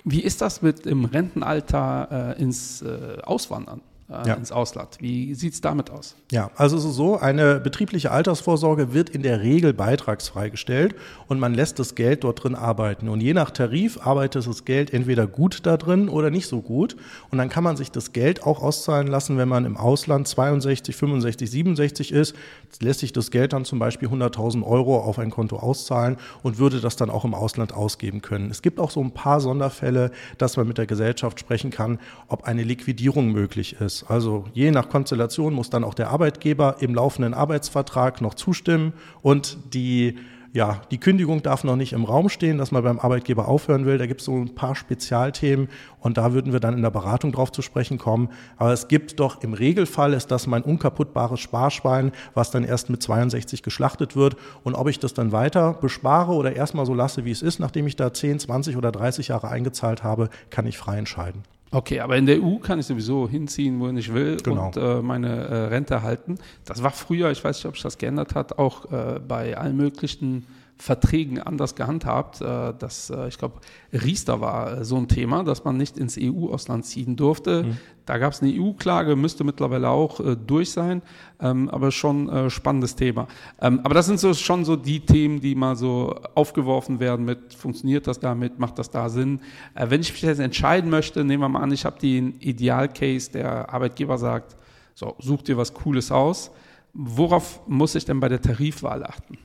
[0.05, 3.81] Wie ist das mit im Rentenalter äh, ins äh, Auswandern?
[4.09, 4.33] äh, ja.
[4.33, 4.97] ins Ausland.
[4.99, 6.15] Wie sieht es damit aus?
[6.31, 10.95] Ja, also es ist so, eine betriebliche Altersvorsorge wird in der Regel beitragsfrei gestellt
[11.27, 13.09] und man lässt das Geld dort drin arbeiten.
[13.09, 16.95] Und je nach Tarif arbeitet das Geld entweder gut da drin oder nicht so gut.
[17.29, 20.95] Und dann kann man sich das Geld auch auszahlen lassen, wenn man im Ausland 62,
[20.95, 22.35] 65, 67 ist,
[22.81, 26.79] lässt sich das Geld dann zum Beispiel 100.000 Euro auf ein Konto auszahlen und würde
[26.79, 28.51] das dann auch im Ausland ausgeben können.
[28.51, 32.43] Es gibt auch so ein paar Sonderfälle, dass man mit der Gesellschaft sprechen kann, ob
[32.43, 34.03] eine Liquidierung möglich ist.
[34.09, 39.57] Also je nach Konstellation muss dann auch der Arbeitgeber im laufenden Arbeitsvertrag noch zustimmen und
[39.73, 40.17] die
[40.51, 43.97] ja, die Kündigung darf noch nicht im Raum stehen, dass man beim Arbeitgeber aufhören will.
[43.97, 47.31] Da gibt es so ein paar Spezialthemen und da würden wir dann in der Beratung
[47.31, 48.29] drauf zu sprechen kommen.
[48.57, 53.03] Aber es gibt doch im Regelfall ist das mein unkaputtbares Sparschwein, was dann erst mit
[53.03, 54.37] 62 geschlachtet wird.
[54.63, 57.85] Und ob ich das dann weiter bespare oder erstmal so lasse, wie es ist, nachdem
[57.85, 61.43] ich da 10, 20 oder 30 Jahre eingezahlt habe, kann ich frei entscheiden.
[61.71, 64.67] Okay, aber in der EU kann ich sowieso hinziehen, wo ich will genau.
[64.67, 66.39] und äh, meine äh, Rente erhalten.
[66.65, 69.77] Das war früher, ich weiß nicht, ob sich das geändert hat, auch äh, bei allen
[69.77, 70.47] möglichen
[70.81, 72.39] Verträgen anders gehandhabt.
[72.39, 73.59] Äh, das, äh, ich glaube,
[73.91, 77.63] Riester war äh, so ein Thema, dass man nicht ins EU-Ausland ziehen durfte.
[77.63, 77.77] Mhm.
[78.05, 81.03] Da gab es eine EU-Klage, müsste mittlerweile auch durch sein,
[81.39, 83.27] ähm, aber schon spannendes Thema.
[83.61, 87.53] Ähm, aber das sind so schon so die Themen, die mal so aufgeworfen werden mit,
[87.53, 89.41] funktioniert das damit, macht das da Sinn?
[89.75, 93.71] wenn ich mich jetzt entscheiden möchte, nehmen wir mal an, ich habe den Idealcase, der
[93.71, 94.57] Arbeitgeber sagt,
[94.95, 96.49] so, such dir was Cooles aus.
[96.93, 99.37] Worauf muss ich denn bei der Tarifwahl achten?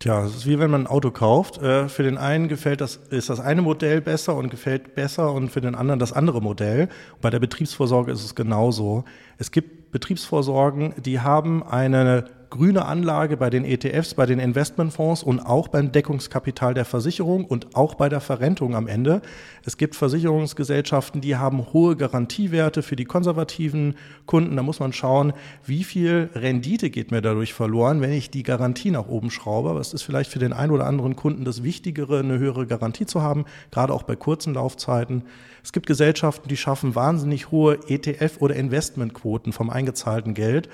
[0.00, 1.58] Tja, es ist wie wenn man ein Auto kauft.
[1.58, 5.50] Äh, für den einen gefällt das, ist das eine Modell besser und gefällt besser und
[5.50, 6.88] für den anderen das andere Modell.
[7.20, 9.04] Bei der Betriebsvorsorge ist es genauso.
[9.36, 15.40] Es gibt Betriebsvorsorgen, die haben eine grüne Anlage bei den ETFs, bei den Investmentfonds und
[15.40, 19.22] auch beim Deckungskapital der Versicherung und auch bei der Verrentung am Ende.
[19.64, 23.94] Es gibt Versicherungsgesellschaften, die haben hohe Garantiewerte für die konservativen
[24.26, 24.56] Kunden.
[24.56, 25.32] Da muss man schauen,
[25.64, 29.70] wie viel Rendite geht mir dadurch verloren, wenn ich die Garantie nach oben schraube.
[29.70, 33.06] Aber es ist vielleicht für den einen oder anderen Kunden das Wichtigere, eine höhere Garantie
[33.06, 35.22] zu haben, gerade auch bei kurzen Laufzeiten.
[35.62, 40.68] Es gibt Gesellschaften, die schaffen wahnsinnig hohe ETF- oder Investmentquoten vom eingezahlten Geld.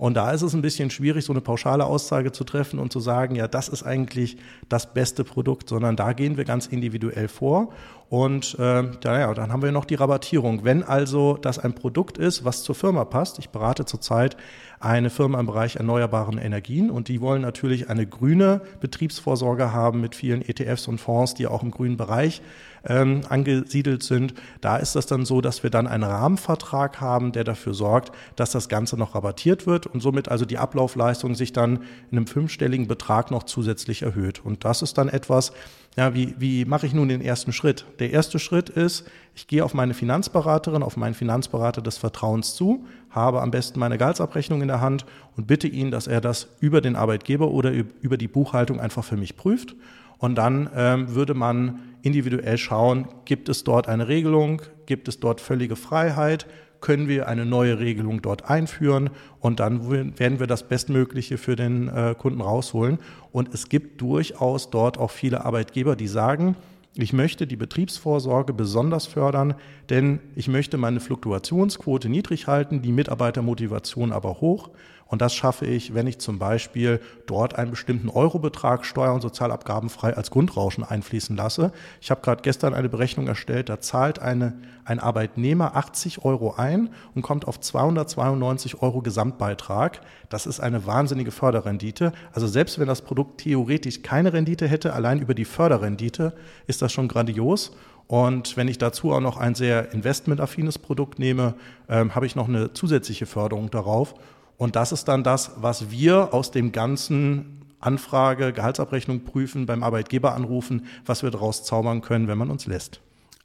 [0.00, 3.00] Und da ist es ein bisschen schwierig, so eine pauschale Aussage zu treffen und zu
[3.00, 4.38] sagen, ja, das ist eigentlich
[4.70, 7.70] das beste Produkt, sondern da gehen wir ganz individuell vor.
[8.10, 10.64] Und äh, ja, dann haben wir noch die Rabattierung.
[10.64, 14.36] Wenn also das ein Produkt ist, was zur Firma passt, ich berate zurzeit
[14.80, 20.16] eine Firma im Bereich erneuerbaren Energien und die wollen natürlich eine grüne Betriebsvorsorge haben mit
[20.16, 22.42] vielen ETFs und Fonds, die auch im grünen Bereich
[22.84, 24.34] ähm, angesiedelt sind.
[24.60, 28.50] Da ist das dann so, dass wir dann einen Rahmenvertrag haben, der dafür sorgt, dass
[28.50, 32.88] das Ganze noch rabattiert wird und somit also die Ablaufleistung sich dann in einem fünfstelligen
[32.88, 34.44] Betrag noch zusätzlich erhöht.
[34.44, 35.52] Und das ist dann etwas,
[35.96, 37.84] ja, wie, wie mache ich nun den ersten Schritt?
[37.98, 42.84] Der erste Schritt ist, ich gehe auf meine Finanzberaterin, auf meinen Finanzberater des Vertrauens zu,
[43.10, 45.04] habe am besten meine Gehaltsabrechnung in der Hand
[45.36, 49.16] und bitte ihn, dass er das über den Arbeitgeber oder über die Buchhaltung einfach für
[49.16, 49.74] mich prüft.
[50.18, 55.40] Und dann ähm, würde man individuell schauen, gibt es dort eine Regelung, gibt es dort
[55.40, 56.46] völlige Freiheit,
[56.80, 61.88] können wir eine neue Regelung dort einführen und dann werden wir das Bestmögliche für den
[61.88, 62.98] äh, Kunden rausholen.
[63.32, 66.56] Und es gibt durchaus dort auch viele Arbeitgeber, die sagen,
[66.94, 69.54] ich möchte die Betriebsvorsorge besonders fördern,
[69.90, 74.70] denn ich möchte meine Fluktuationsquote niedrig halten, die Mitarbeitermotivation aber hoch.
[75.10, 80.16] Und das schaffe ich, wenn ich zum Beispiel dort einen bestimmten Eurobetrag Steuer- und Sozialabgabenfrei
[80.16, 81.72] als Grundrauschen einfließen lasse.
[82.00, 86.90] Ich habe gerade gestern eine Berechnung erstellt, da zahlt eine, ein Arbeitnehmer 80 Euro ein
[87.16, 90.00] und kommt auf 292 Euro Gesamtbeitrag.
[90.28, 92.12] Das ist eine wahnsinnige Förderrendite.
[92.32, 96.34] Also selbst wenn das Produkt theoretisch keine Rendite hätte, allein über die Förderrendite
[96.68, 97.72] ist das schon grandios.
[98.06, 101.54] Und wenn ich dazu auch noch ein sehr investmentaffines Produkt nehme,
[101.88, 104.14] ähm, habe ich noch eine zusätzliche Förderung darauf.
[104.60, 110.34] Und das ist dann das, was wir aus dem ganzen Anfrage, Gehaltsabrechnung prüfen, beim Arbeitgeber
[110.34, 113.00] anrufen, was wir daraus zaubern können, wenn man uns lässt.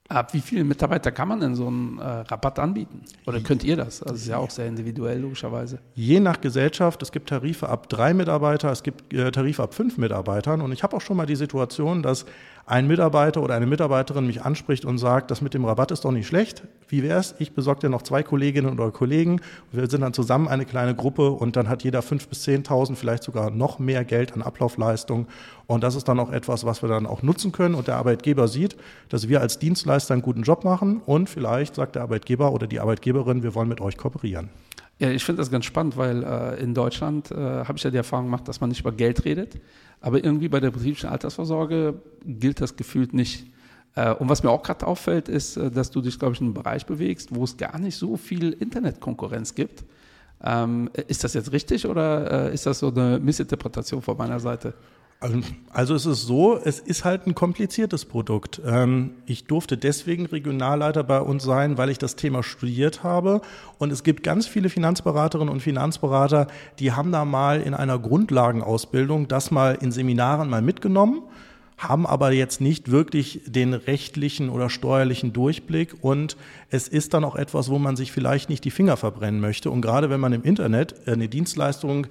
[0.10, 3.02] Ab wie viele Mitarbeiter kann man denn so einen äh, Rabatt anbieten?
[3.26, 4.04] Oder könnt ihr das?
[4.04, 5.80] Also ist ja auch sehr individuell, logischerweise.
[5.94, 9.98] Je nach Gesellschaft, es gibt Tarife ab drei Mitarbeiter, es gibt äh, Tarife ab fünf
[9.98, 10.60] Mitarbeitern.
[10.60, 12.26] Und ich habe auch schon mal die Situation, dass
[12.68, 16.12] ein Mitarbeiter oder eine Mitarbeiterin mich anspricht und sagt, das mit dem Rabatt ist doch
[16.12, 16.64] nicht schlecht.
[16.88, 17.36] Wie wär's?
[17.38, 19.40] Ich besorge dir noch zwei Kolleginnen oder Kollegen.
[19.72, 23.24] Wir sind dann zusammen eine kleine Gruppe und dann hat jeder fünf bis zehntausend, vielleicht
[23.24, 25.28] sogar noch mehr Geld an Ablaufleistung.
[25.68, 27.76] Und das ist dann auch etwas, was wir dann auch nutzen können.
[27.76, 28.76] Und der Arbeitgeber sieht,
[29.10, 32.80] dass wir als Dienstleister einen guten Job machen und vielleicht sagt der Arbeitgeber oder die
[32.80, 34.50] Arbeitgeberin, wir wollen mit euch kooperieren.
[34.98, 37.98] Ja, ich finde das ganz spannend, weil äh, in Deutschland äh, habe ich ja die
[37.98, 39.60] Erfahrung gemacht, dass man nicht über Geld redet,
[40.00, 43.46] aber irgendwie bei der betrieblichen Altersvorsorge gilt das gefühlt nicht.
[43.96, 46.48] Äh, und was mir auch gerade auffällt, ist, äh, dass du dich, glaube ich, in
[46.48, 49.84] einem Bereich bewegst, wo es gar nicht so viel Internetkonkurrenz gibt.
[50.42, 54.74] Ähm, ist das jetzt richtig oder äh, ist das so eine Missinterpretation von meiner Seite?
[55.22, 55.40] Also,
[55.72, 58.62] also es ist so, es ist halt ein kompliziertes Produkt.
[58.66, 63.42] Ähm, ich durfte deswegen Regionalleiter bei uns sein, weil ich das Thema studiert habe.
[63.78, 66.48] Und es gibt ganz viele Finanzberaterinnen und Finanzberater,
[66.80, 71.24] die haben da mal in einer Grundlagenausbildung das mal in Seminaren mal mitgenommen
[71.78, 76.38] haben aber jetzt nicht wirklich den rechtlichen oder steuerlichen Durchblick und
[76.70, 79.70] es ist dann auch etwas, wo man sich vielleicht nicht die Finger verbrennen möchte.
[79.70, 82.08] Und gerade wenn man im Internet eine Dienstleistung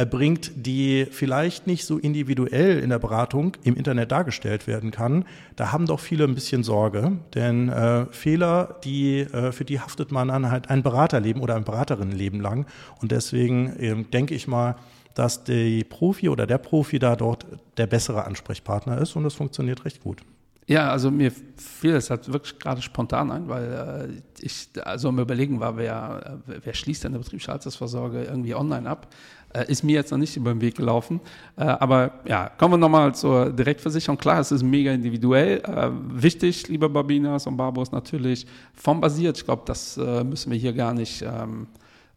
[0.00, 5.72] erbringt, die vielleicht nicht so individuell in der Beratung im Internet dargestellt werden kann, da
[5.72, 7.18] haben doch viele ein bisschen Sorge.
[7.34, 11.64] Denn äh, Fehler, die, äh, für die haftet man dann halt ein Beraterleben oder ein
[11.64, 12.64] Beraterinnenleben lang.
[13.02, 14.76] Und deswegen äh, denke ich mal,
[15.14, 17.44] dass die Profi oder der Profi da dort
[17.76, 20.22] der bessere Ansprechpartner ist und es funktioniert recht gut.
[20.70, 25.18] Ja, also mir fiel das halt wirklich gerade spontan ein, weil äh, ich also am
[25.18, 29.08] Überlegen war, wer, äh, wer schließt denn eine betriebliche irgendwie online ab?
[29.52, 31.20] Äh, ist mir jetzt noch nicht über den Weg gelaufen.
[31.56, 34.16] Äh, aber ja, kommen wir nochmal zur Direktversicherung.
[34.16, 35.58] Klar, es ist mega individuell.
[35.58, 35.90] Äh,
[36.22, 39.38] wichtig, liebe Babinas und Barbos, natürlich formbasiert.
[39.38, 41.66] Ich glaube, das müssen wir hier gar nicht ähm,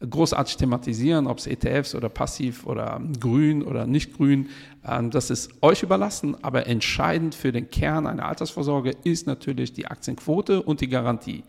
[0.10, 4.50] großartig thematisieren, ob es ETFs oder passiv oder grün oder nicht grün.
[4.86, 9.88] Ähm, das ist euch überlassen, aber entscheidend für den Kern einer Altersvorsorge ist natürlich die
[9.88, 11.44] Aktienquote und die Garantie.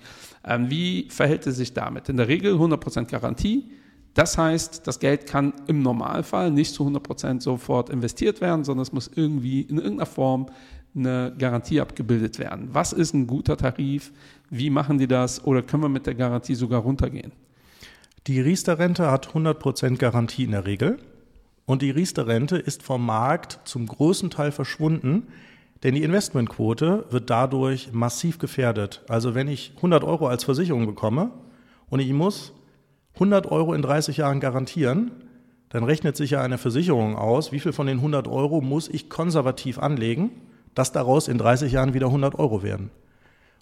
[0.45, 2.09] Ähm, wie verhält es sich damit?
[2.09, 3.65] In der Regel 100% Garantie.
[4.15, 8.93] Das heißt, das Geld kann im Normalfall nicht zu 100% sofort investiert werden, sondern es
[8.93, 10.47] muss irgendwie in irgendeiner Form
[10.95, 12.69] eine Garantie abgebildet werden.
[12.73, 14.13] Was ist ein guter Tarif?
[14.51, 15.45] Wie machen die das?
[15.45, 17.33] Oder können wir mit der Garantie sogar runtergehen?
[18.29, 20.99] Die Riester-Rente hat 100% Garantie in der Regel.
[21.67, 25.27] Und die Riester-Rente ist vom Markt zum großen Teil verschwunden,
[25.83, 29.03] denn die Investmentquote wird dadurch massiv gefährdet.
[29.09, 31.31] Also wenn ich 100 Euro als Versicherung bekomme
[31.91, 32.53] und ich muss
[33.15, 35.11] 100 Euro in 30 Jahren garantieren,
[35.69, 39.11] dann rechnet sich ja eine Versicherung aus, wie viel von den 100 Euro muss ich
[39.11, 40.31] konservativ anlegen,
[40.75, 42.91] dass daraus in 30 Jahren wieder 100 Euro werden.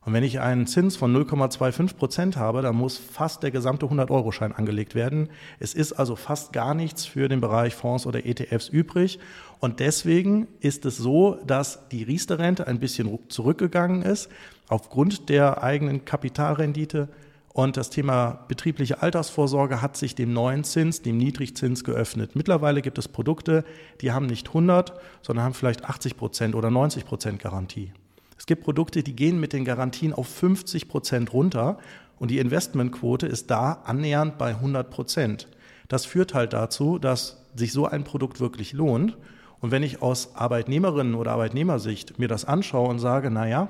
[0.04, 4.52] Und wenn ich einen Zins von 0,25 Prozent habe, dann muss fast der gesamte 100-Euro-Schein
[4.52, 5.28] angelegt werden.
[5.60, 9.20] Es ist also fast gar nichts für den Bereich Fonds oder ETFs übrig.
[9.60, 14.28] Und deswegen ist es so, dass die Riester-Rente ein bisschen zurückgegangen ist
[14.68, 17.08] aufgrund der eigenen Kapitalrendite.
[17.52, 22.34] Und das Thema betriebliche Altersvorsorge hat sich dem neuen Zins, dem Niedrigzins geöffnet.
[22.34, 23.64] Mittlerweile gibt es Produkte,
[24.00, 27.92] die haben nicht 100, sondern haben vielleicht 80 Prozent oder 90 Prozent Garantie.
[28.38, 31.78] Es gibt Produkte, die gehen mit den Garantien auf 50 Prozent runter
[32.18, 35.48] und die Investmentquote ist da annähernd bei 100 Prozent.
[35.88, 39.18] Das führt halt dazu, dass sich so ein Produkt wirklich lohnt.
[39.60, 43.68] Und wenn ich aus Arbeitnehmerinnen oder Arbeitnehmersicht mir das anschaue und sage, na ja,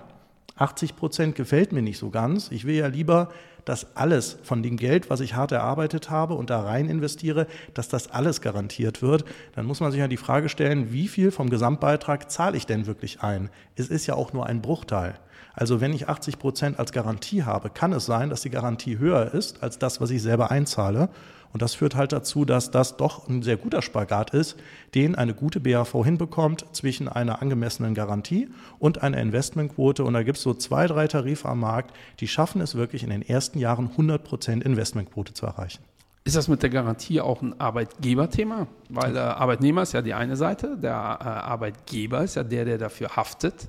[0.57, 2.51] 80 Prozent gefällt mir nicht so ganz.
[2.51, 3.29] Ich will ja lieber,
[3.65, 7.88] dass alles von dem Geld, was ich hart erarbeitet habe und da rein investiere, dass
[7.88, 9.25] das alles garantiert wird.
[9.55, 12.87] Dann muss man sich ja die Frage stellen, wie viel vom Gesamtbeitrag zahle ich denn
[12.87, 13.51] wirklich ein?
[13.77, 15.15] Es ist ja auch nur ein Bruchteil.
[15.55, 19.35] Also wenn ich 80 Prozent als Garantie habe, kann es sein, dass die Garantie höher
[19.35, 21.11] ist als das, was ich selber einzahle.
[21.53, 24.57] Und das führt halt dazu, dass das doch ein sehr guter Spagat ist,
[24.95, 30.05] den eine gute BAV hinbekommt zwischen einer angemessenen Garantie und einer Investmentquote.
[30.05, 33.11] Und da gibt es so zwei, drei Tarife am Markt, die schaffen es wirklich in
[33.11, 35.83] den ersten Jahren 100 Prozent Investmentquote zu erreichen.
[36.25, 38.69] Ist das mit der Garantie auch ein Arbeitgeberthema?
[38.88, 42.79] Weil der Arbeitnehmer ist ja die eine Seite, der äh, Arbeitgeber ist ja der, der
[42.79, 43.69] dafür haftet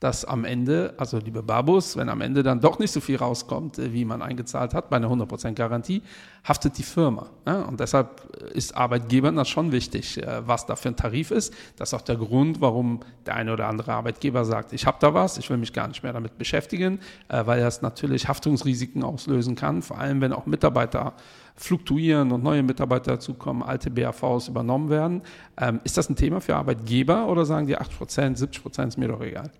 [0.00, 3.78] dass am Ende, also liebe Babus, wenn am Ende dann doch nicht so viel rauskommt,
[3.78, 6.02] äh, wie man eingezahlt hat, bei einer 100% Garantie,
[6.42, 7.28] haftet die Firma.
[7.44, 11.54] Und deshalb ist Arbeitgebern das schon wichtig, äh, was da für ein Tarif ist.
[11.76, 15.12] Das ist auch der Grund, warum der eine oder andere Arbeitgeber sagt, ich habe da
[15.12, 19.54] was, ich will mich gar nicht mehr damit beschäftigen, äh, weil das natürlich Haftungsrisiken auslösen
[19.54, 21.12] kann, vor allem wenn auch Mitarbeiter
[21.56, 25.20] fluktuieren und neue Mitarbeiter dazukommen, alte BAVs übernommen werden.
[25.58, 29.20] Ähm, ist das ein Thema für Arbeitgeber oder sagen die 8%, 70% ist mir doch
[29.20, 29.50] egal?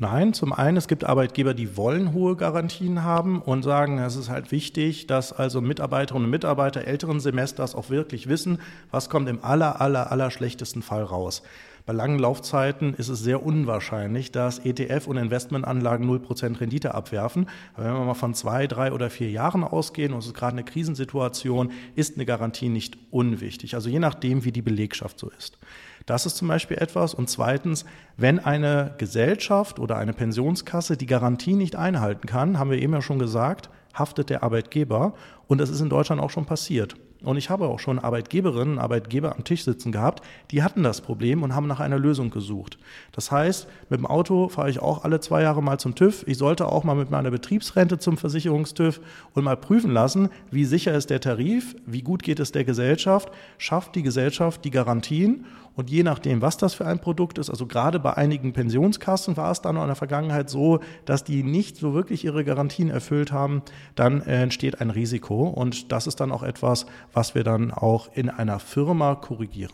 [0.00, 4.28] Nein, zum einen, es gibt Arbeitgeber, die wollen hohe Garantien haben und sagen, es ist
[4.28, 8.60] halt wichtig, dass also Mitarbeiterinnen und Mitarbeiter älteren Semesters auch wirklich wissen,
[8.92, 11.42] was kommt im aller, aller, aller schlechtesten Fall raus.
[11.88, 17.48] Bei langen Laufzeiten ist es sehr unwahrscheinlich, dass ETF und Investmentanlagen 0% Rendite abwerfen.
[17.72, 20.52] Aber wenn wir mal von zwei, drei oder vier Jahren ausgehen, und es ist gerade
[20.52, 23.74] eine Krisensituation, ist eine Garantie nicht unwichtig.
[23.74, 25.56] Also je nachdem, wie die Belegschaft so ist.
[26.04, 27.14] Das ist zum Beispiel etwas.
[27.14, 27.86] Und zweitens,
[28.18, 33.00] wenn eine Gesellschaft oder eine Pensionskasse die Garantie nicht einhalten kann, haben wir eben ja
[33.00, 35.14] schon gesagt, haftet der Arbeitgeber.
[35.46, 36.96] Und das ist in Deutschland auch schon passiert.
[37.22, 41.42] Und ich habe auch schon Arbeitgeberinnen, Arbeitgeber am Tisch sitzen gehabt, die hatten das Problem
[41.42, 42.78] und haben nach einer Lösung gesucht.
[43.10, 46.24] Das heißt, mit dem Auto fahre ich auch alle zwei Jahre mal zum TÜV.
[46.28, 49.00] Ich sollte auch mal mit meiner Betriebsrente zum Versicherungstüv
[49.34, 53.32] und mal prüfen lassen, wie sicher ist der Tarif, wie gut geht es der Gesellschaft,
[53.58, 55.44] schafft die Gesellschaft die Garantien
[55.78, 59.52] und je nachdem, was das für ein Produkt ist, also gerade bei einigen Pensionskassen war
[59.52, 63.30] es dann noch in der Vergangenheit so, dass die nicht so wirklich ihre Garantien erfüllt
[63.30, 63.62] haben,
[63.94, 65.46] dann äh, entsteht ein Risiko.
[65.46, 69.70] Und das ist dann auch etwas, was wir dann auch in einer Firma korrigieren.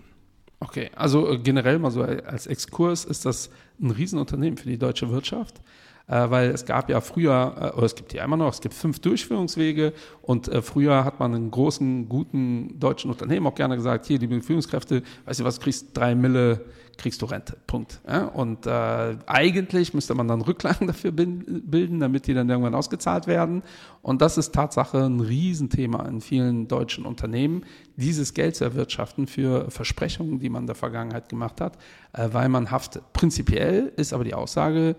[0.61, 3.49] Okay, also äh, generell mal so als Exkurs ist das
[3.81, 5.63] ein Riesenunternehmen für die deutsche Wirtschaft
[6.07, 8.75] äh, weil es gab ja früher, äh, oder es gibt ja immer noch, es gibt
[8.75, 14.07] fünf Durchführungswege und äh, früher hat man einen großen, guten deutschen Unternehmen auch gerne gesagt,
[14.07, 16.65] hier, liebe Führungskräfte, weißt du was, kriegst drei Mille,
[16.97, 18.01] kriegst du Rente, Punkt.
[18.07, 18.27] Ja?
[18.27, 23.63] Und äh, eigentlich müsste man dann Rücklagen dafür bilden, damit die dann irgendwann ausgezahlt werden
[24.05, 27.65] und das ist Tatsache ein Riesenthema in vielen deutschen Unternehmen,
[27.97, 31.79] dieses Geld zu erwirtschaften für Versprechungen, die man in der Vergangenheit gemacht hat,
[32.13, 33.03] äh, weil man haftet.
[33.15, 34.97] Prinzipiell ist aber die Aussage,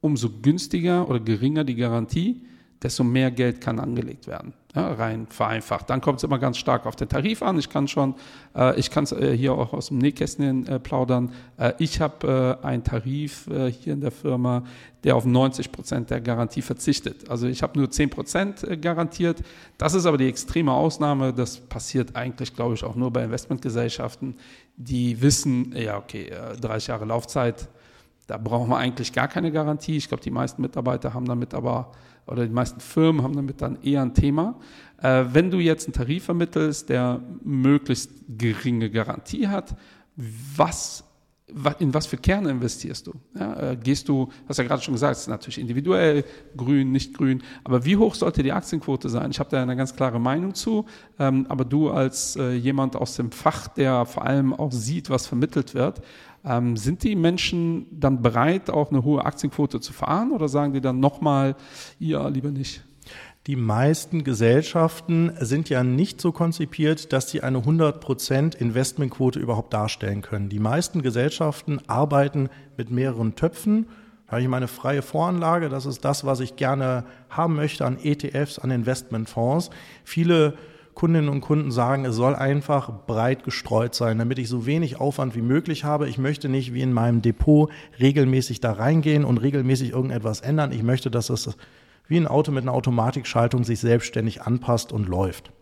[0.00, 2.42] umso günstiger oder geringer die Garantie,
[2.82, 4.52] desto mehr Geld kann angelegt werden.
[4.74, 5.88] Ja, rein vereinfacht.
[5.88, 7.58] Dann kommt es immer ganz stark auf den Tarif an.
[7.58, 8.14] Ich kann schon,
[8.54, 11.32] äh, ich kann es äh, hier auch aus dem Nähkästchen äh, plaudern.
[11.56, 14.64] Äh, ich habe äh, einen Tarif äh, hier in der Firma,
[15.02, 17.30] der auf 90 Prozent der Garantie verzichtet.
[17.30, 19.42] Also ich habe nur 10 Prozent garantiert.
[19.78, 21.32] Das ist aber die extreme Ausnahme.
[21.32, 24.36] Das passiert eigentlich, glaube ich, auch nur bei Investmentgesellschaften,
[24.76, 26.30] die wissen, ja, okay,
[26.60, 27.68] 30 Jahre Laufzeit,
[28.26, 29.96] da brauchen wir eigentlich gar keine Garantie.
[29.96, 31.92] Ich glaube, die meisten Mitarbeiter haben damit aber,
[32.26, 34.58] oder die meisten Firmen haben damit dann eher ein Thema.
[35.00, 39.76] Äh, wenn du jetzt einen Tarif vermittelst, der möglichst geringe Garantie hat,
[40.16, 41.04] was
[41.78, 43.12] in was für Kerne investierst du?
[43.38, 46.24] Ja, äh, gehst du, hast ja gerade schon gesagt, es ist natürlich individuell,
[46.56, 49.30] grün, nicht grün, aber wie hoch sollte die Aktienquote sein?
[49.30, 50.86] Ich habe da eine ganz klare Meinung zu,
[51.20, 55.28] ähm, aber du als äh, jemand aus dem Fach, der vor allem auch sieht, was
[55.28, 56.02] vermittelt wird,
[56.46, 60.80] ähm, sind die Menschen dann bereit, auch eine hohe Aktienquote zu fahren oder sagen die
[60.80, 61.56] dann nochmal,
[61.98, 62.84] ja, lieber nicht?
[63.46, 70.20] Die meisten Gesellschaften sind ja nicht so konzipiert, dass sie eine 100% Investmentquote überhaupt darstellen
[70.20, 70.48] können.
[70.48, 73.86] Die meisten Gesellschaften arbeiten mit mehreren Töpfen.
[74.26, 77.98] Da habe ich meine freie Voranlage, das ist das, was ich gerne haben möchte an
[78.02, 79.70] ETFs, an Investmentfonds.
[80.02, 80.54] Viele
[80.96, 85.36] Kundinnen und Kunden sagen, es soll einfach breit gestreut sein, damit ich so wenig Aufwand
[85.36, 86.08] wie möglich habe.
[86.08, 90.72] Ich möchte nicht wie in meinem Depot regelmäßig da reingehen und regelmäßig irgendetwas ändern.
[90.72, 91.54] Ich möchte, dass es
[92.08, 95.52] wie ein Auto mit einer Automatikschaltung sich selbstständig anpasst und läuft.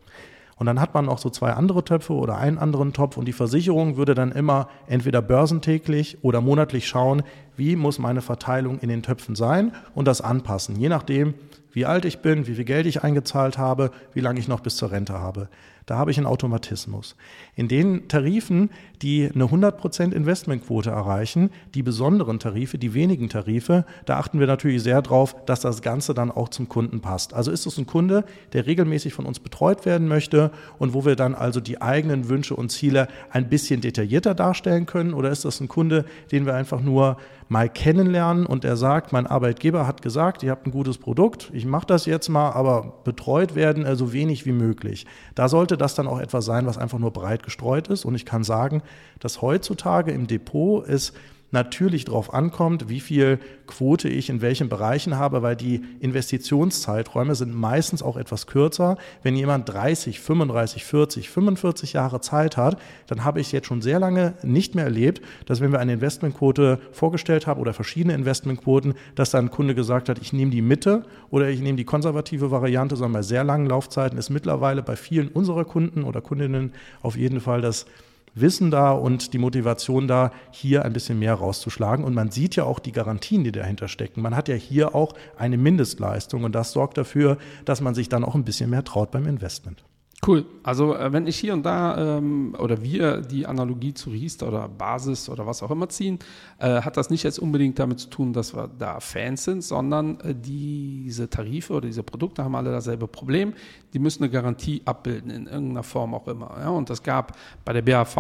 [0.55, 3.33] Und dann hat man noch so zwei andere Töpfe oder einen anderen Topf und die
[3.33, 7.25] Versicherung würde dann immer entweder börsentäglich oder monatlich schauen,
[7.57, 11.35] wie muss meine Verteilung in den Töpfen sein und das anpassen, je nachdem,
[11.75, 14.77] wie alt ich bin, wie viel Geld ich eingezahlt habe, wie lange ich noch bis
[14.77, 15.49] zur Rente habe.
[15.87, 17.15] Da habe ich einen Automatismus.
[17.57, 18.71] In den Tarifen,
[19.03, 24.83] die eine 100% Investmentquote erreichen, die besonderen Tarife, die wenigen Tarife, da achten wir natürlich
[24.83, 27.35] sehr darauf, dass das Ganze dann auch zum Kunden passt.
[27.35, 31.17] Also ist es ein Kunde, der regelmäßig von uns betreut werden möchte und wo wir
[31.17, 35.61] dann also die eigenen Wünsche und Ziele ein bisschen detaillierter darstellen können oder ist das
[35.61, 37.19] ein Kunde, den wir einfach nur
[37.49, 41.67] mal kennenlernen und er sagt, mein Arbeitgeber hat gesagt, ihr habt ein gutes Produkt, ich
[41.67, 45.07] mache das jetzt mal, aber betreut werden äh, so wenig wie möglich.
[45.35, 48.05] Da sollte das dann auch etwas sein, was einfach nur breit gestreut ist.
[48.05, 48.83] Und ich kann sagen,
[49.21, 51.13] dass heutzutage im Depot es
[51.55, 57.55] natürlich darauf ankommt, wie viel Quote ich in welchen Bereichen habe, weil die Investitionszeiträume sind
[57.55, 58.99] meistens auch etwas kürzer.
[59.23, 63.99] Wenn jemand 30, 35, 40, 45 Jahre Zeit hat, dann habe ich jetzt schon sehr
[63.99, 69.31] lange nicht mehr erlebt, dass wenn wir eine Investmentquote vorgestellt haben oder verschiedene Investmentquoten, dass
[69.31, 72.97] dann ein Kunde gesagt hat, ich nehme die Mitte oder ich nehme die konservative Variante,
[72.97, 77.41] sondern bei sehr langen Laufzeiten ist mittlerweile bei vielen unserer Kunden oder Kundinnen auf jeden
[77.41, 77.87] Fall das
[78.35, 82.05] Wissen da und die Motivation da, hier ein bisschen mehr rauszuschlagen.
[82.05, 84.23] Und man sieht ja auch die Garantien, die dahinter stecken.
[84.23, 88.25] Man hat ja hier auch eine Mindestleistung und das sorgt dafür, dass man sich dann
[88.25, 89.85] auch ein bisschen mehr traut beim Investment.
[90.27, 90.47] Cool.
[90.63, 94.69] Also äh, wenn ich hier und da ähm, oder wir die Analogie zu Riester oder
[94.69, 96.19] Basis oder was auch immer ziehen,
[96.59, 100.19] äh, hat das nicht jetzt unbedingt damit zu tun, dass wir da Fans sind, sondern
[100.21, 103.53] äh, diese Tarife oder diese Produkte haben alle dasselbe Problem.
[103.93, 106.57] Die müssen eine Garantie abbilden in irgendeiner Form auch immer.
[106.59, 106.71] Ja?
[106.71, 108.17] Und es gab bei der BAV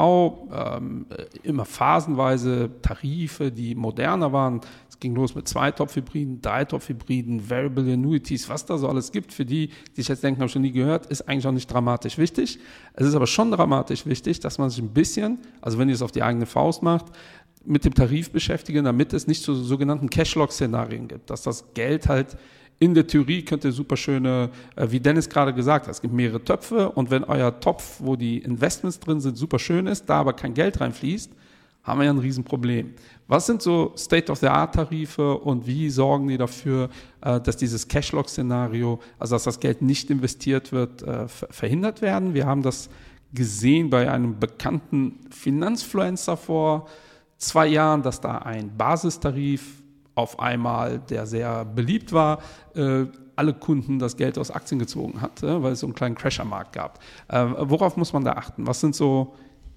[0.52, 4.60] ähm, äh, immer phasenweise Tarife, die moderner waren.
[4.90, 9.32] Es ging los mit zwei Top-Hybriden, drei Top-Hybriden, Variable Annuities, was da so alles gibt.
[9.32, 11.93] Für die, die sich jetzt denken, habe schon nie gehört, ist eigentlich auch nicht dramatisch
[12.18, 12.58] wichtig.
[12.94, 16.02] Es ist aber schon dramatisch wichtig, dass man sich ein bisschen, also wenn ihr es
[16.02, 17.06] auf die eigene Faust macht,
[17.64, 22.36] mit dem Tarif beschäftigen, damit es nicht zu sogenannten Cashlock-Szenarien gibt, dass das Geld halt
[22.78, 26.42] in der Theorie könnte super schöne, äh, wie Dennis gerade gesagt hat, es gibt mehrere
[26.42, 30.32] Töpfe und wenn euer Topf, wo die Investments drin sind, super schön ist, da aber
[30.32, 31.30] kein Geld reinfließt,
[31.84, 32.94] haben wir ja ein Riesenproblem.
[33.28, 36.88] Was sind so State-of-the-Art-Tarife und wie sorgen die dafür,
[37.20, 42.34] äh, dass dieses Cashlock-Szenario, also dass das Geld nicht investiert wird, äh, verhindert werden?
[42.34, 42.88] Wir haben das
[43.32, 46.86] gesehen bei einem bekannten Finanzfluencer vor
[47.36, 49.82] zwei Jahren, dass da ein Basistarif
[50.14, 52.38] auf einmal, der sehr beliebt war,
[52.74, 53.04] äh,
[53.36, 56.50] alle Kunden das Geld aus Aktien gezogen hat, weil es so einen kleinen Crash am
[56.50, 57.00] Markt gab.
[57.28, 58.64] Worauf muss man da achten?
[58.64, 59.34] Was sind so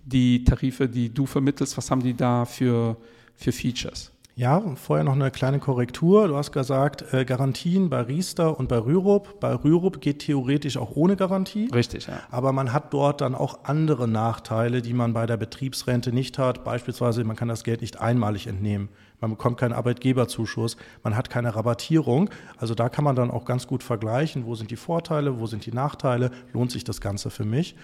[0.08, 2.98] die Tarife, die du vermittelst, was haben die da für,
[3.36, 4.12] für Features?
[4.36, 6.28] Ja, vorher noch eine kleine Korrektur.
[6.28, 9.39] Du hast gesagt, äh, Garantien bei Riester und bei Rürup.
[9.39, 11.70] Bei Rürup geht theoretisch auch ohne Garantie.
[11.74, 12.20] Richtig, ja.
[12.30, 16.63] Aber man hat dort dann auch andere Nachteile, die man bei der Betriebsrente nicht hat.
[16.63, 18.89] Beispielsweise, man kann das Geld nicht einmalig entnehmen.
[19.20, 22.30] Man bekommt keinen Arbeitgeberzuschuss, man hat keine Rabattierung.
[22.58, 25.65] Also da kann man dann auch ganz gut vergleichen, wo sind die Vorteile, wo sind
[25.65, 27.76] die Nachteile, lohnt sich das Ganze für mich.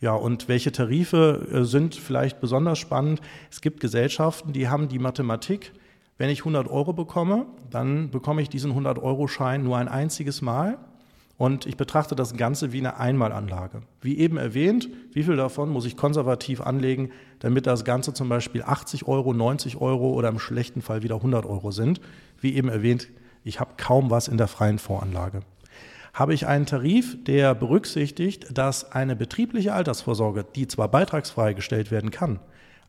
[0.00, 3.20] Ja, und welche Tarife äh, sind vielleicht besonders spannend?
[3.50, 5.72] Es gibt Gesellschaften, die haben die Mathematik,
[6.18, 10.78] wenn ich 100 Euro bekomme, dann bekomme ich diesen 100-Euro-Schein nur ein einziges Mal.
[11.36, 13.82] Und ich betrachte das Ganze wie eine Einmalanlage.
[14.00, 18.64] Wie eben erwähnt, wie viel davon muss ich konservativ anlegen, damit das Ganze zum Beispiel
[18.64, 22.00] 80 Euro, 90 Euro oder im schlechten Fall wieder 100 Euro sind.
[22.40, 23.08] Wie eben erwähnt,
[23.44, 25.42] ich habe kaum was in der freien Voranlage
[26.18, 32.10] habe ich einen Tarif, der berücksichtigt, dass eine betriebliche Altersvorsorge, die zwar beitragsfrei gestellt werden
[32.10, 32.40] kann,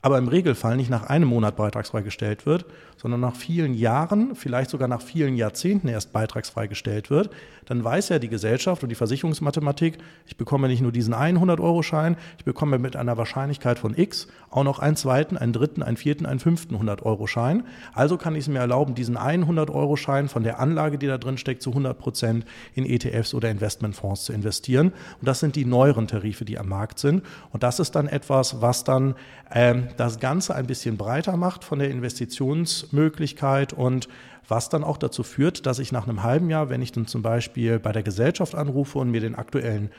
[0.01, 4.69] aber im Regelfall nicht nach einem Monat beitragsfrei gestellt wird, sondern nach vielen Jahren, vielleicht
[4.69, 7.29] sogar nach vielen Jahrzehnten erst beitragsfrei gestellt wird,
[7.65, 12.45] dann weiß ja die Gesellschaft und die Versicherungsmathematik, ich bekomme nicht nur diesen 100-Euro-Schein, ich
[12.45, 16.39] bekomme mit einer Wahrscheinlichkeit von X auch noch einen zweiten, einen dritten, einen vierten, einen
[16.39, 17.63] fünften 100-Euro-Schein.
[17.93, 21.61] Also kann ich es mir erlauben, diesen 100-Euro-Schein von der Anlage, die da drin steckt,
[21.61, 24.87] zu 100 Prozent in ETFs oder Investmentfonds zu investieren.
[25.19, 27.23] Und das sind die neueren Tarife, die am Markt sind.
[27.51, 29.15] Und das ist dann etwas, was dann
[29.53, 34.07] ähm, das Ganze ein bisschen breiter macht von der Investitionsmöglichkeit und
[34.47, 37.21] was dann auch dazu führt, dass ich nach einem halben Jahr, wenn ich dann zum
[37.21, 39.91] Beispiel bei der Gesellschaft anrufe und mir den aktuellen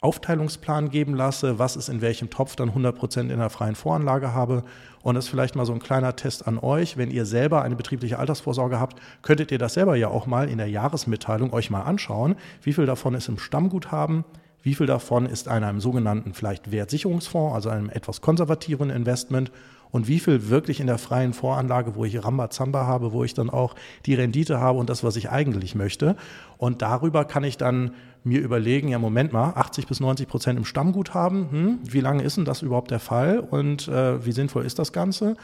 [0.00, 4.32] Aufteilungsplan geben lasse, was ist in welchem Topf dann 100 Prozent in der freien Voranlage
[4.32, 4.62] habe.
[5.02, 6.96] Und das ist vielleicht mal so ein kleiner Test an euch.
[6.96, 10.58] Wenn ihr selber eine betriebliche Altersvorsorge habt, könntet ihr das selber ja auch mal in
[10.58, 12.36] der Jahresmitteilung euch mal anschauen.
[12.62, 14.24] Wie viel davon ist im Stammguthaben?
[14.68, 19.50] Wie viel davon ist in einem sogenannten vielleicht Wertsicherungsfonds, also einem etwas konservativeren Investment?
[19.90, 23.48] Und wie viel wirklich in der freien Voranlage, wo ich Rambazamba habe, wo ich dann
[23.48, 26.16] auch die Rendite habe und das, was ich eigentlich möchte?
[26.58, 27.92] Und darüber kann ich dann
[28.24, 32.36] mir überlegen, ja, Moment mal, 80 bis 90 Prozent im Stammguthaben, hm, wie lange ist
[32.36, 35.34] denn das überhaupt der Fall und äh, wie sinnvoll ist das Ganze?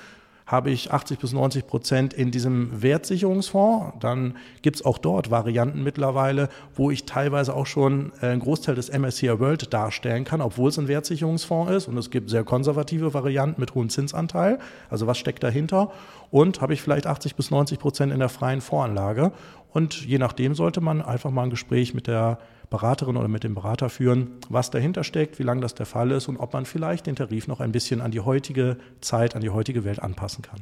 [0.46, 3.98] Habe ich 80 bis 90 Prozent in diesem Wertsicherungsfonds.
[4.00, 8.74] Dann gibt es auch dort Varianten mittlerweile, wo ich teilweise auch schon äh, einen Großteil
[8.74, 11.88] des MSCI World darstellen kann, obwohl es ein Wertsicherungsfonds ist.
[11.88, 14.58] Und es gibt sehr konservative Varianten mit hohem Zinsanteil.
[14.90, 15.90] Also was steckt dahinter?
[16.30, 19.32] Und habe ich vielleicht 80 bis 90 Prozent in der freien Voranlage.
[19.72, 22.38] Und je nachdem sollte man einfach mal ein Gespräch mit der
[22.70, 26.28] Beraterin oder mit dem Berater führen, was dahinter steckt, wie lange das der Fall ist
[26.28, 29.50] und ob man vielleicht den Tarif noch ein bisschen an die heutige Zeit, an die
[29.50, 30.60] heutige Welt anpassen kann.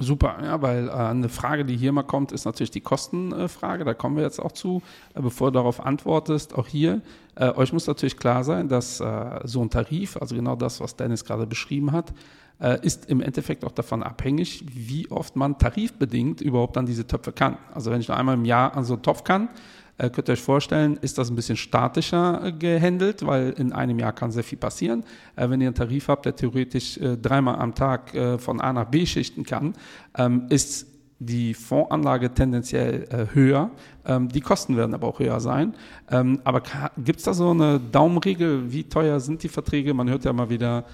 [0.00, 3.84] Super, ja, weil äh, eine Frage, die hier mal kommt, ist natürlich die Kostenfrage.
[3.84, 4.82] da kommen wir jetzt auch zu.
[5.14, 7.00] Äh, bevor du darauf antwortest, auch hier,
[7.36, 10.96] äh, euch muss natürlich klar sein, dass äh, so ein Tarif, also genau das, was
[10.96, 12.12] Dennis gerade beschrieben hat,
[12.60, 17.30] äh, ist im Endeffekt auch davon abhängig, wie oft man tarifbedingt überhaupt an diese Töpfe
[17.30, 17.56] kann.
[17.72, 19.48] Also wenn ich nur einmal im Jahr an so einen Topf kann,
[19.98, 23.98] äh, könnt ihr euch vorstellen, ist das ein bisschen statischer äh, gehandelt, weil in einem
[23.98, 25.04] Jahr kann sehr viel passieren.
[25.36, 28.72] Äh, wenn ihr einen Tarif habt, der theoretisch äh, dreimal am Tag äh, von A
[28.72, 29.74] nach B schichten kann,
[30.16, 30.88] ähm, ist
[31.20, 33.70] die Fondsanlage tendenziell äh, höher.
[34.04, 35.74] Ähm, die Kosten werden aber auch höher sein.
[36.10, 36.62] Ähm, aber
[36.98, 38.72] gibt es da so eine Daumenregel?
[38.72, 39.94] Wie teuer sind die Verträge?
[39.94, 40.84] Man hört ja immer wieder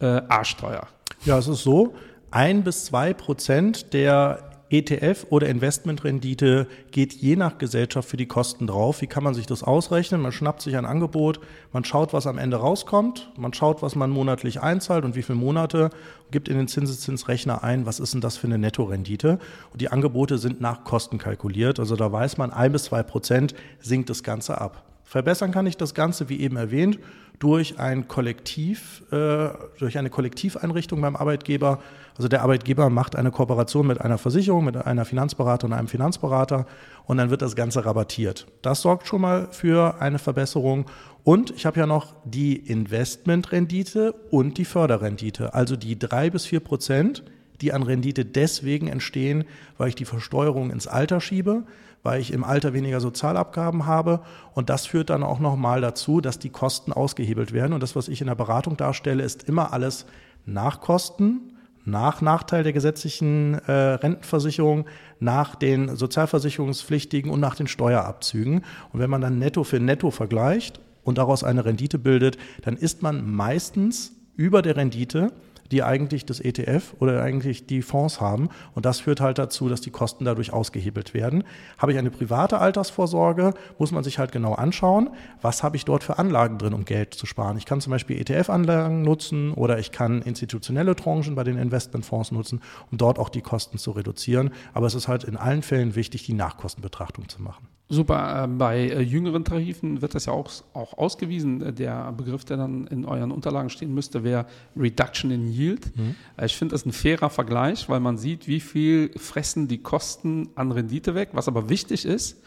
[0.00, 0.86] äh, arschteuer.
[1.24, 1.94] Ja, es ist so.
[2.30, 8.68] Ein bis zwei Prozent der ETF oder Investmentrendite geht je nach Gesellschaft für die Kosten
[8.68, 9.00] drauf.
[9.00, 10.20] Wie kann man sich das ausrechnen?
[10.20, 11.40] Man schnappt sich ein Angebot,
[11.72, 15.38] man schaut, was am Ende rauskommt, man schaut, was man monatlich einzahlt und wie viele
[15.38, 15.90] Monate,
[16.30, 19.40] gibt in den Zinseszinsrechner ein, was ist denn das für eine Nettorendite?
[19.72, 21.80] Und die Angebote sind nach Kosten kalkuliert.
[21.80, 24.84] Also da weiß man, ein bis zwei Prozent sinkt das Ganze ab.
[25.02, 27.00] Verbessern kann ich das Ganze, wie eben erwähnt,
[27.40, 29.48] durch ein Kollektiv, äh,
[29.78, 31.80] durch eine Kollektiveinrichtung beim Arbeitgeber.
[32.20, 36.66] Also der Arbeitgeber macht eine Kooperation mit einer Versicherung, mit einer Finanzberater und einem Finanzberater
[37.06, 38.46] und dann wird das Ganze rabattiert.
[38.60, 40.84] Das sorgt schon mal für eine Verbesserung.
[41.24, 46.60] Und ich habe ja noch die Investmentrendite und die Förderrendite, also die drei bis vier
[46.60, 47.22] Prozent,
[47.62, 49.44] die an Rendite deswegen entstehen,
[49.78, 51.62] weil ich die Versteuerung ins Alter schiebe
[52.02, 54.20] weil ich im Alter weniger Sozialabgaben habe.
[54.54, 57.74] Und das führt dann auch nochmal dazu, dass die Kosten ausgehebelt werden.
[57.74, 60.06] Und das, was ich in der Beratung darstelle, ist immer alles
[60.46, 61.49] nach Kosten,
[61.84, 64.86] nach Nachteil der gesetzlichen äh, Rentenversicherung,
[65.18, 68.64] nach den Sozialversicherungspflichtigen und nach den Steuerabzügen.
[68.92, 73.02] Und wenn man dann Netto für Netto vergleicht und daraus eine Rendite bildet, dann ist
[73.02, 75.32] man meistens über der Rendite
[75.70, 78.48] die eigentlich das ETF oder eigentlich die Fonds haben.
[78.74, 81.44] Und das führt halt dazu, dass die Kosten dadurch ausgehebelt werden.
[81.78, 85.10] Habe ich eine private Altersvorsorge, muss man sich halt genau anschauen,
[85.42, 87.56] was habe ich dort für Anlagen drin, um Geld zu sparen.
[87.56, 92.60] Ich kann zum Beispiel ETF-Anlagen nutzen oder ich kann institutionelle Tranchen bei den Investmentfonds nutzen,
[92.90, 94.50] um dort auch die Kosten zu reduzieren.
[94.74, 97.68] Aber es ist halt in allen Fällen wichtig, die Nachkostenbetrachtung zu machen.
[97.90, 98.44] Super.
[98.44, 101.60] Äh, bei äh, jüngeren Tarifen wird das ja auch, auch ausgewiesen.
[101.60, 105.94] Äh, der Begriff, der dann in euren Unterlagen stehen müsste, wäre Reduction in Yield.
[105.96, 106.14] Mhm.
[106.42, 110.70] Ich finde das ein fairer Vergleich, weil man sieht, wie viel fressen die Kosten an
[110.70, 111.30] Rendite weg.
[111.32, 112.40] Was aber wichtig ist,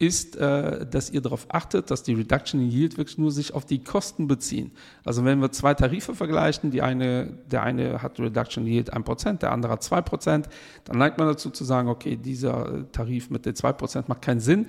[0.00, 3.66] ist, äh, dass ihr darauf achtet, dass die Reduction in Yield wirklich nur sich auf
[3.66, 4.72] die Kosten beziehen.
[5.04, 9.38] Also wenn wir zwei Tarife vergleichen, die eine, der eine hat Reduction in Yield 1%,
[9.38, 10.46] der andere hat 2%,
[10.84, 14.66] dann neigt man dazu zu sagen, okay, dieser Tarif mit den 2% macht keinen Sinn.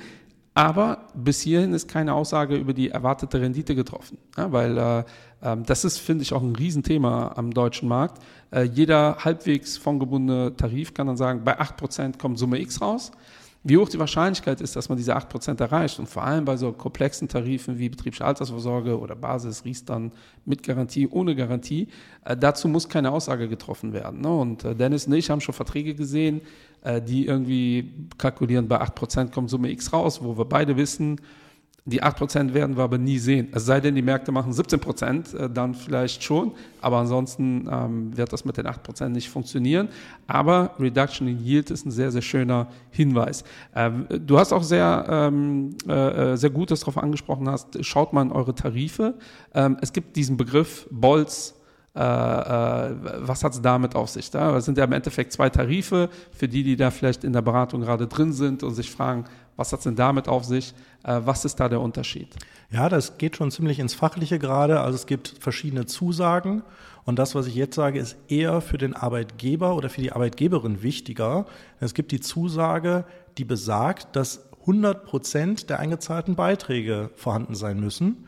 [0.53, 4.17] Aber bis hierhin ist keine Aussage über die erwartete Rendite getroffen.
[4.35, 5.03] Ja, weil äh,
[5.41, 8.21] ähm, das ist, finde ich, auch ein Riesenthema am deutschen Markt.
[8.51, 13.13] Äh, jeder halbwegs fondgebundene Tarif kann dann sagen, bei 8% kommt Summe X raus.
[13.63, 15.99] Wie hoch die Wahrscheinlichkeit ist, dass man diese 8% erreicht.
[15.99, 20.11] Und vor allem bei so komplexen Tarifen wie betriebliche Altersvorsorge oder Basis, Riestern
[20.45, 21.87] mit Garantie, ohne Garantie,
[22.25, 24.21] äh, dazu muss keine Aussage getroffen werden.
[24.21, 24.29] Ne?
[24.29, 26.41] Und äh, Dennis und ich haben schon Verträge gesehen,
[26.81, 31.21] äh, die irgendwie kalkulieren, bei 8% kommt Summe X raus, wo wir beide wissen,
[31.85, 33.47] die 8% werden wir aber nie sehen.
[33.53, 36.51] Es sei denn, die Märkte machen 17%, äh, dann vielleicht schon.
[36.79, 39.89] Aber ansonsten ähm, wird das mit den 8% nicht funktionieren.
[40.27, 43.43] Aber Reduction in Yield ist ein sehr, sehr schöner Hinweis.
[43.75, 47.83] Ähm, du hast auch sehr, ähm, äh, äh sehr Gutes darauf angesprochen hast.
[47.83, 49.15] Schaut mal in eure Tarife.
[49.55, 51.55] Ähm, es gibt diesen Begriff Bolz
[51.93, 54.31] äh, äh, was hat es damit auf sich?
[54.31, 54.59] Da?
[54.61, 58.07] Sind ja im Endeffekt zwei Tarife für die, die da vielleicht in der Beratung gerade
[58.07, 59.25] drin sind und sich fragen,
[59.57, 60.73] was hat es denn damit auf sich?
[61.03, 62.29] Äh, was ist da der Unterschied?
[62.71, 64.79] Ja, das geht schon ziemlich ins Fachliche gerade.
[64.79, 66.63] Also es gibt verschiedene Zusagen
[67.03, 70.83] und das, was ich jetzt sage, ist eher für den Arbeitgeber oder für die Arbeitgeberin
[70.83, 71.45] wichtiger.
[71.79, 73.05] Es gibt die Zusage,
[73.37, 78.27] die besagt, dass 100 Prozent der eingezahlten Beiträge vorhanden sein müssen.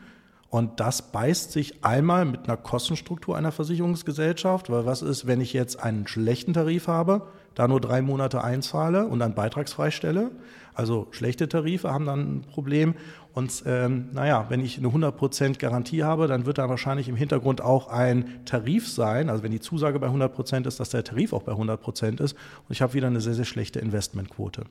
[0.54, 5.52] Und das beißt sich einmal mit einer Kostenstruktur einer Versicherungsgesellschaft, weil was ist, wenn ich
[5.52, 7.22] jetzt einen schlechten Tarif habe,
[7.56, 10.30] da nur drei Monate einzahle und dann beitragsfrei stelle?
[10.72, 12.94] Also schlechte Tarife haben dann ein Problem.
[13.32, 17.60] Und ähm, naja, wenn ich eine 100% Garantie habe, dann wird da wahrscheinlich im Hintergrund
[17.60, 19.30] auch ein Tarif sein.
[19.30, 22.34] Also wenn die Zusage bei 100% ist, dass der Tarif auch bei 100% ist.
[22.34, 24.66] Und ich habe wieder eine sehr, sehr schlechte Investmentquote.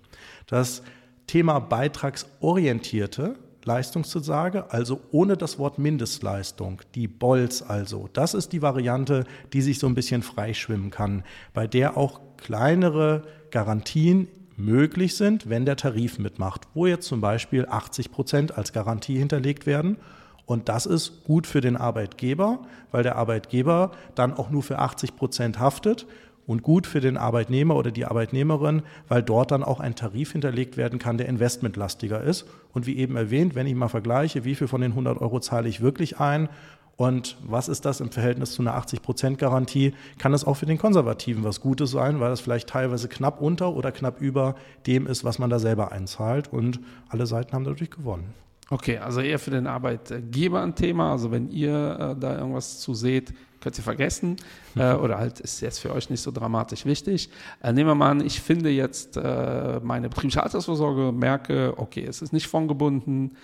[0.48, 0.82] Das
[1.28, 8.10] Thema beitragsorientierte Leistungszusage, also ohne das Wort Mindestleistung, die BOLS also.
[8.14, 13.24] Das ist die Variante, die sich so ein bisschen freischwimmen kann, bei der auch kleinere
[13.52, 19.18] Garantien möglich sind, wenn der Tarif mitmacht, wo jetzt zum Beispiel 80 Prozent als Garantie
[19.18, 19.98] hinterlegt werden.
[20.46, 22.60] Und das ist gut für den Arbeitgeber,
[22.92, 26.06] weil der Arbeitgeber dann auch nur für 80 Prozent haftet
[26.46, 30.78] und gut für den Arbeitnehmer oder die Arbeitnehmerin, weil dort dann auch ein Tarif hinterlegt
[30.78, 32.46] werden kann, der investmentlastiger ist.
[32.74, 35.70] Und wie eben erwähnt, wenn ich mal vergleiche, wie viel von den 100 Euro zahle
[35.70, 36.50] ich wirklich ein
[36.96, 41.44] und was ist das im Verhältnis zu einer 80-Prozent-Garantie, kann es auch für den Konservativen
[41.44, 45.40] was Gutes sein, weil es vielleicht teilweise knapp unter oder knapp über dem ist, was
[45.40, 46.54] man da selber einzahlt.
[46.54, 46.80] Und
[47.10, 48.34] alle Seiten haben dadurch gewonnen.
[48.70, 51.12] Okay, also eher für den Arbeitgeber ein Thema.
[51.12, 53.34] Also wenn ihr äh, da irgendwas zu seht,
[53.64, 54.36] könnt ihr vergessen.
[54.76, 57.30] Äh, oder halt ist jetzt für euch nicht so dramatisch wichtig.
[57.62, 62.22] Äh, nehmen wir mal an, ich finde jetzt äh, meine betriebliche Altersvorsorge, merke, okay, es
[62.22, 63.38] ist nicht fondgebunden.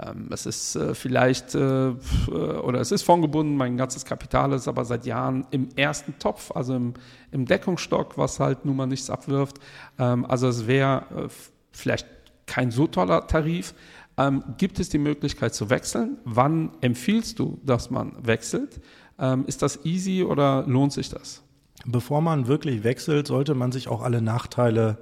[0.00, 1.92] Ähm, es ist äh, vielleicht, äh, äh,
[2.30, 6.74] oder es ist fondgebunden, mein ganzes Kapital ist aber seit Jahren im ersten Topf, also
[6.74, 6.94] im,
[7.30, 9.58] im Deckungsstock, was halt nun mal nichts abwirft.
[9.98, 11.28] Ähm, also es wäre
[11.72, 12.06] vielleicht
[12.46, 13.74] kein so toller Tarif,
[14.16, 16.18] ähm, gibt es die Möglichkeit zu wechseln?
[16.24, 18.80] Wann empfiehlst du, dass man wechselt?
[19.18, 21.42] Ähm, ist das easy oder lohnt sich das?
[21.86, 24.98] Bevor man wirklich wechselt, sollte man sich auch alle Nachteile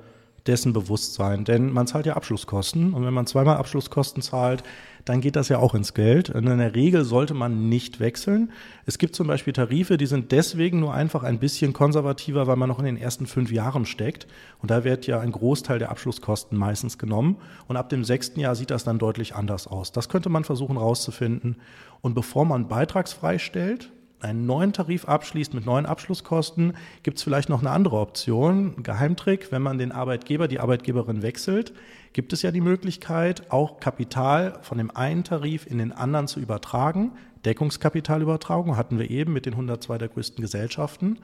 [0.47, 1.45] dessen bewusst sein.
[1.45, 4.65] Denn man zahlt ja Abschlusskosten und wenn man zweimal Abschlusskosten zahlt,
[5.05, 6.31] dann geht das ja auch ins Geld.
[6.31, 8.53] Und in der Regel sollte man nicht wechseln.
[8.87, 12.69] Es gibt zum Beispiel Tarife, die sind deswegen nur einfach ein bisschen konservativer, weil man
[12.69, 14.27] noch in den ersten fünf Jahren steckt.
[14.61, 17.37] Und da wird ja ein Großteil der Abschlusskosten meistens genommen.
[17.67, 19.93] Und ab dem sechsten Jahr sieht das dann deutlich anders aus.
[19.93, 21.57] Das könnte man versuchen rauszufinden.
[22.01, 23.91] Und bevor man beitragsfrei stellt,
[24.23, 28.83] einen neuen Tarif abschließt mit neuen Abschlusskosten, gibt es vielleicht noch eine andere Option.
[28.83, 31.73] Geheimtrick, wenn man den Arbeitgeber, die Arbeitgeberin wechselt,
[32.13, 36.41] gibt es ja die Möglichkeit, auch Kapital von dem einen Tarif in den anderen zu
[36.41, 37.13] übertragen.
[37.45, 41.19] Deckungskapitalübertragung hatten wir eben mit den 102 der größten Gesellschaften.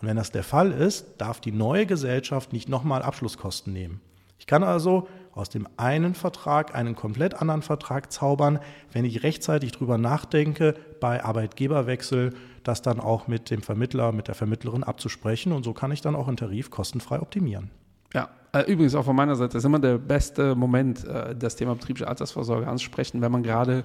[0.00, 4.00] Und wenn das der Fall ist, darf die neue Gesellschaft nicht nochmal Abschlusskosten nehmen.
[4.40, 8.58] Ich kann also aus dem einen Vertrag einen komplett anderen Vertrag zaubern,
[8.90, 12.32] wenn ich rechtzeitig drüber nachdenke, bei Arbeitgeberwechsel
[12.64, 15.52] das dann auch mit dem Vermittler, mit der Vermittlerin abzusprechen.
[15.52, 17.70] Und so kann ich dann auch einen Tarif kostenfrei optimieren.
[18.12, 21.74] Ja, äh, übrigens auch von meiner Seite ist immer der beste Moment, äh, das Thema
[21.74, 23.84] betriebliche Altersvorsorge anzusprechen, wenn man gerade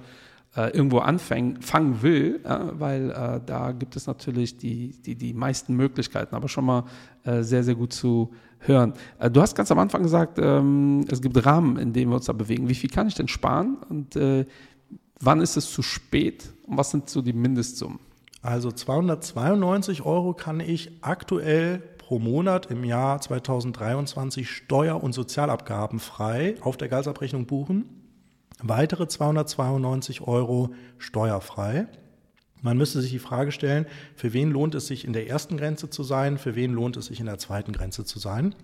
[0.56, 6.48] äh, irgendwo anfangen will, weil da gibt es natürlich die, die, die meisten Möglichkeiten, aber
[6.48, 6.84] schon mal
[7.24, 8.94] sehr, sehr gut zu hören.
[9.18, 12.26] Äh, du hast ganz am Anfang gesagt, ähm, es gibt Rahmen, in denen wir uns
[12.26, 12.68] da bewegen.
[12.68, 14.46] Wie viel kann ich denn sparen und äh,
[15.20, 17.98] wann ist es zu spät und was sind so die Mindestsummen?
[18.42, 26.54] Also 292 Euro kann ich aktuell pro Monat im Jahr 2023 Steuer- und Sozialabgaben frei
[26.60, 27.95] auf der Gehaltsabrechnung buchen.
[28.62, 31.86] Weitere 292 Euro steuerfrei.
[32.62, 35.90] Man müsste sich die Frage stellen, für wen lohnt es sich in der ersten Grenze
[35.90, 38.54] zu sein, für wen lohnt es sich in der zweiten Grenze zu sein.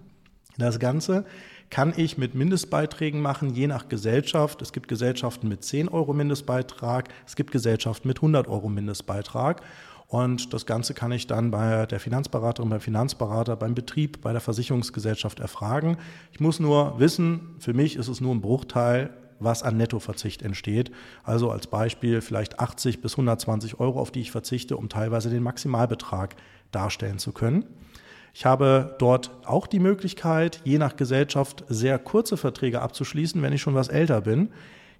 [0.58, 1.24] Das Ganze
[1.70, 4.60] kann ich mit Mindestbeiträgen machen, je nach Gesellschaft.
[4.60, 9.62] Es gibt Gesellschaften mit 10 Euro Mindestbeitrag, es gibt Gesellschaften mit 100 Euro Mindestbeitrag.
[10.08, 14.42] Und das Ganze kann ich dann bei der Finanzberaterin, beim Finanzberater, beim Betrieb, bei der
[14.42, 15.96] Versicherungsgesellschaft erfragen.
[16.32, 19.08] Ich muss nur wissen, für mich ist es nur ein Bruchteil,
[19.44, 20.90] was an Nettoverzicht entsteht.
[21.24, 25.42] Also als Beispiel vielleicht 80 bis 120 Euro, auf die ich verzichte, um teilweise den
[25.42, 26.36] Maximalbetrag
[26.70, 27.64] darstellen zu können.
[28.34, 33.60] Ich habe dort auch die Möglichkeit, je nach Gesellschaft sehr kurze Verträge abzuschließen, wenn ich
[33.60, 34.48] schon was älter bin.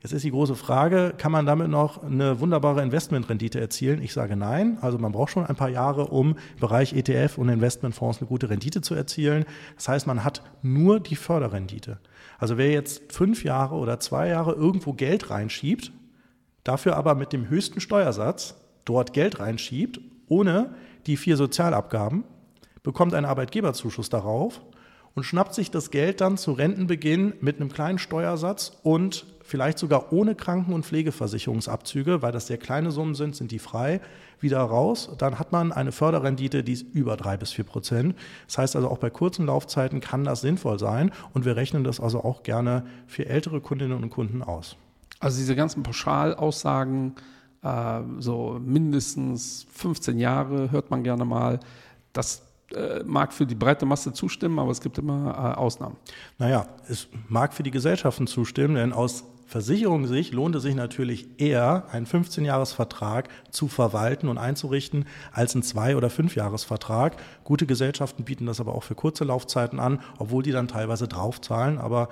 [0.03, 4.03] Jetzt ist die große Frage, kann man damit noch eine wunderbare Investmentrendite erzielen?
[4.03, 4.79] Ich sage nein.
[4.81, 8.51] Also man braucht schon ein paar Jahre, um im Bereich ETF und Investmentfonds eine gute
[8.51, 9.45] Rendite zu erzielen.
[9.77, 12.01] Das heißt, man hat nur die Förderrendite.
[12.41, 15.93] Also wer jetzt fünf Jahre oder zwei Jahre irgendwo Geld reinschiebt,
[16.65, 20.75] dafür aber mit dem höchsten Steuersatz dort Geld reinschiebt, ohne
[21.07, 22.25] die vier Sozialabgaben,
[22.83, 24.63] bekommt einen Arbeitgeberzuschuss darauf
[25.15, 30.15] und schnappt sich das Geld dann zu Rentenbeginn mit einem kleinen Steuersatz und vielleicht sogar
[30.15, 34.01] ohne Kranken- und Pflegeversicherungsabzüge, weil das sehr kleine Summen sind, sind die frei,
[34.41, 35.11] wieder raus.
[35.19, 38.17] Dann hat man eine Förderrendite, die ist über drei bis vier Prozent.
[38.47, 42.01] Das heißt also auch bei kurzen Laufzeiten kann das sinnvoll sein und wir rechnen das
[42.01, 44.77] also auch gerne für ältere Kundinnen und Kunden aus.
[45.21, 47.15] Also diese ganzen Pauschalaussagen,
[47.63, 51.61] äh, so mindestens 15 Jahre hört man gerne mal,
[52.15, 52.41] das
[52.75, 55.99] äh, mag für die breite Masse zustimmen, aber es gibt immer äh, Ausnahmen.
[56.39, 61.85] Naja, es mag für die Gesellschaften zustimmen, denn aus Versicherungssicht lohnt es sich natürlich eher,
[61.93, 67.17] einen 15-Jahres-Vertrag zu verwalten und einzurichten, als einen Zwei- oder Fünf-Jahres-Vertrag.
[67.45, 71.77] Gute Gesellschaften bieten das aber auch für kurze Laufzeiten an, obwohl die dann teilweise draufzahlen.
[71.77, 72.09] Aber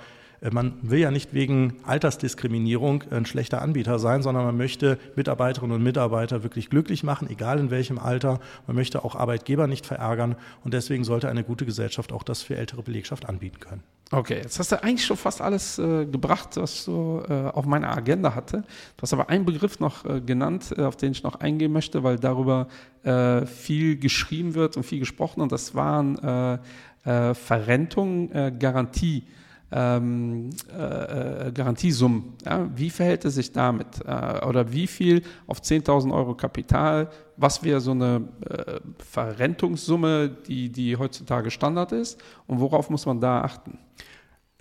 [0.49, 5.83] man will ja nicht wegen Altersdiskriminierung ein schlechter Anbieter sein, sondern man möchte Mitarbeiterinnen und
[5.83, 8.39] Mitarbeiter wirklich glücklich machen, egal in welchem Alter.
[8.65, 12.57] Man möchte auch Arbeitgeber nicht verärgern und deswegen sollte eine gute Gesellschaft auch das für
[12.57, 13.83] ältere Belegschaft anbieten können.
[14.13, 17.95] Okay, jetzt hast du eigentlich schon fast alles äh, gebracht, was so äh, auf meiner
[17.95, 18.63] Agenda hatte.
[18.97, 22.03] Du hast aber einen Begriff noch äh, genannt, äh, auf den ich noch eingehen möchte,
[22.03, 22.67] weil darüber
[23.03, 26.59] äh, viel geschrieben wird und viel gesprochen und das waren
[27.03, 28.29] Verrentung,
[28.59, 29.23] Garantie
[29.71, 32.33] ähm, äh, äh, Garantiesummen.
[32.45, 32.69] Ja?
[32.75, 33.87] Wie verhält es sich damit?
[34.05, 37.09] Äh, oder wie viel auf 10.000 Euro Kapital?
[37.37, 42.21] Was wäre so eine äh, Verrentungssumme, die, die heutzutage Standard ist?
[42.47, 43.79] Und worauf muss man da achten?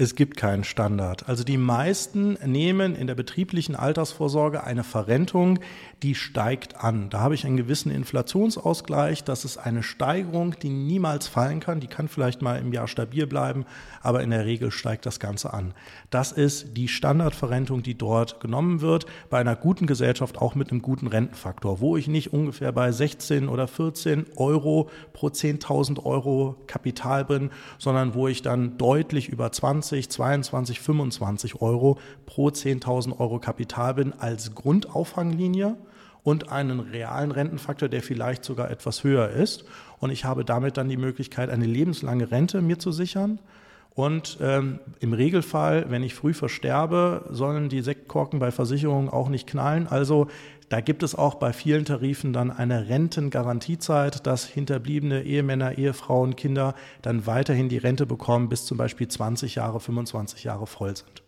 [0.00, 1.28] Es gibt keinen Standard.
[1.28, 5.58] Also die meisten nehmen in der betrieblichen Altersvorsorge eine Verrentung,
[6.02, 7.10] die steigt an.
[7.10, 9.24] Da habe ich einen gewissen Inflationsausgleich.
[9.24, 11.80] Das ist eine Steigerung, die niemals fallen kann.
[11.80, 13.66] Die kann vielleicht mal im Jahr stabil bleiben,
[14.00, 15.74] aber in der Regel steigt das Ganze an.
[16.08, 20.80] Das ist die Standardverrentung, die dort genommen wird, bei einer guten Gesellschaft auch mit einem
[20.80, 27.26] guten Rentenfaktor, wo ich nicht ungefähr bei 16 oder 14 Euro pro 10.000 Euro Kapital
[27.26, 33.94] bin, sondern wo ich dann deutlich über 20, 22, 25 Euro pro 10.000 Euro Kapital
[33.94, 35.76] bin als Grundauffanglinie
[36.22, 39.64] und einen realen Rentenfaktor, der vielleicht sogar etwas höher ist.
[39.98, 43.38] Und ich habe damit dann die Möglichkeit, eine lebenslange Rente mir zu sichern.
[43.94, 49.46] Und ähm, im Regelfall, wenn ich früh versterbe, sollen die Sektkorken bei Versicherungen auch nicht
[49.46, 49.88] knallen.
[49.88, 50.28] Also
[50.70, 56.74] da gibt es auch bei vielen Tarifen dann eine Rentengarantiezeit, dass hinterbliebene Ehemänner, Ehefrauen, Kinder
[57.02, 61.24] dann weiterhin die Rente bekommen, bis zum Beispiel 20 Jahre, 25 Jahre voll sind.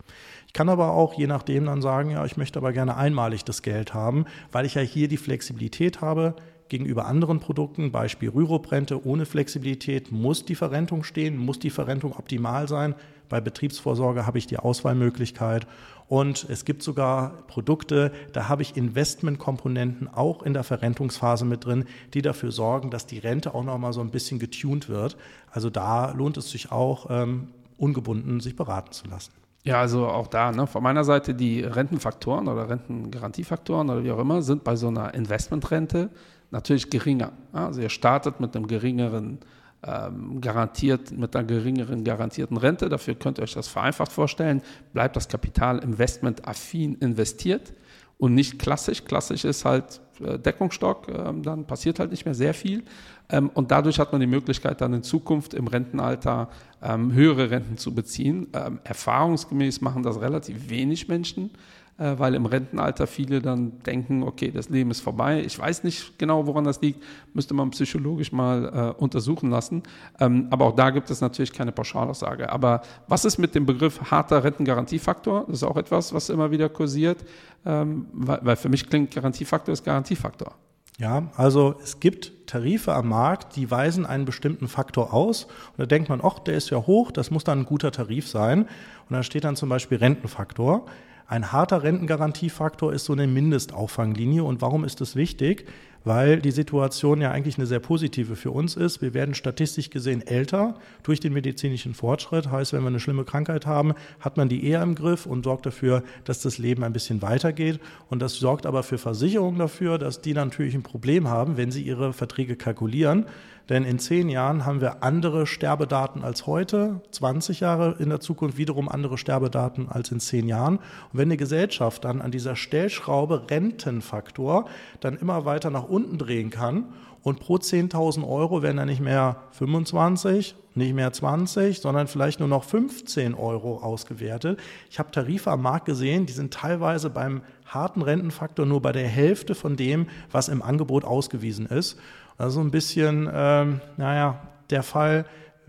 [0.47, 3.63] Ich kann aber auch je nachdem dann sagen, ja, ich möchte aber gerne einmalig das
[3.63, 6.37] Geld haben, weil ich ja hier die Flexibilität habe,
[6.69, 12.69] gegenüber anderen Produkten, Beispiel Rürup-Rente ohne Flexibilität, muss die Verrentung stehen, muss die Verrentung optimal
[12.69, 12.95] sein.
[13.29, 15.67] Bei Betriebsvorsorge habe ich die Auswahlmöglichkeit
[16.13, 21.87] und es gibt sogar Produkte, da habe ich Investmentkomponenten auch in der Verrentungsphase mit drin,
[22.13, 25.17] die dafür sorgen, dass die Rente auch noch mal so ein bisschen getuned wird.
[25.51, 27.49] Also da lohnt es sich auch, ähm,
[27.79, 29.33] ungebunden sich beraten zu lassen.
[29.65, 34.19] Ja, also auch da, ne, von meiner Seite die Rentenfaktoren oder Rentengarantiefaktoren oder wie auch
[34.19, 36.11] immer sind bei so einer Investmentrente
[36.51, 37.33] natürlich geringer.
[37.55, 39.39] Also ihr startet mit einem geringeren
[39.85, 42.89] ähm, garantiert, mit einer geringeren garantierten Rente.
[42.89, 44.63] Dafür könnt ihr euch das vereinfacht vorstellen.
[44.93, 47.73] Bleibt das Kapital investmentaffin investiert
[48.19, 49.05] und nicht klassisch.
[49.05, 52.85] Klassisch ist halt äh, Deckungsstock, äh, dann passiert halt nicht mehr sehr viel.
[53.29, 56.49] Ähm, und dadurch hat man die Möglichkeit, dann in Zukunft im Rentenalter
[56.83, 58.49] ähm, höhere Renten zu beziehen.
[58.53, 61.51] Ähm, erfahrungsgemäß machen das relativ wenig Menschen,
[61.99, 65.43] weil im Rentenalter viele dann denken, okay, das Leben ist vorbei.
[65.45, 67.03] Ich weiß nicht genau, woran das liegt,
[67.35, 69.83] müsste man psychologisch mal äh, untersuchen lassen.
[70.19, 72.51] Ähm, aber auch da gibt es natürlich keine Pauschalaussage.
[72.51, 75.45] Aber was ist mit dem Begriff harter Rentengarantiefaktor?
[75.47, 77.25] Das ist auch etwas, was immer wieder kursiert,
[77.65, 80.55] ähm, weil, weil für mich klingt Garantiefaktor ist Garantiefaktor.
[80.99, 85.45] Ja, also es gibt Tarife am Markt, die weisen einen bestimmten Faktor aus.
[85.45, 88.29] Und da denkt man, ach, der ist ja hoch, das muss dann ein guter Tarif
[88.29, 88.63] sein.
[88.63, 90.87] Und da steht dann zum Beispiel Rentenfaktor.
[91.33, 94.45] Ein harter Rentengarantiefaktor ist so eine Mindestauffanglinie.
[94.45, 95.67] Und warum ist das wichtig?
[96.05, 99.03] Weil die Situation ja eigentlich eine sehr positive für uns ist.
[99.03, 102.51] Wir werden statistisch gesehen älter durch den medizinischen Fortschritt.
[102.51, 105.67] Heißt, wenn wir eine schlimme Krankheit haben, hat man die eher im Griff und sorgt
[105.67, 107.81] dafür, dass das Leben ein bisschen weitergeht.
[108.09, 111.83] Und das sorgt aber für Versicherungen dafür, dass die natürlich ein Problem haben, wenn sie
[111.83, 113.27] ihre Verträge kalkulieren.
[113.69, 118.59] Denn in zehn Jahren haben wir andere Sterbedaten als heute, 20 Jahre in der Zukunft
[118.59, 120.77] wiederum andere Sterbedaten als in zehn Jahren.
[120.77, 124.67] Und wenn eine Gesellschaft dann an dieser Stellschraube Rentenfaktor
[125.01, 126.87] dann immer weiter nach unten drehen kann
[127.23, 132.49] und pro 10.000 Euro werden dann nicht mehr 25, nicht mehr 20, sondern vielleicht nur
[132.49, 134.59] noch 15 Euro ausgewertet.
[134.91, 139.07] Ich habe Tarife am Markt gesehen, die sind teilweise beim harten Rentenfaktor nur bei der
[139.07, 141.99] Hälfte von dem, was im Angebot ausgewiesen ist.
[142.39, 144.41] Also ein bisschen, ähm, naja,
[144.71, 145.27] der Fall,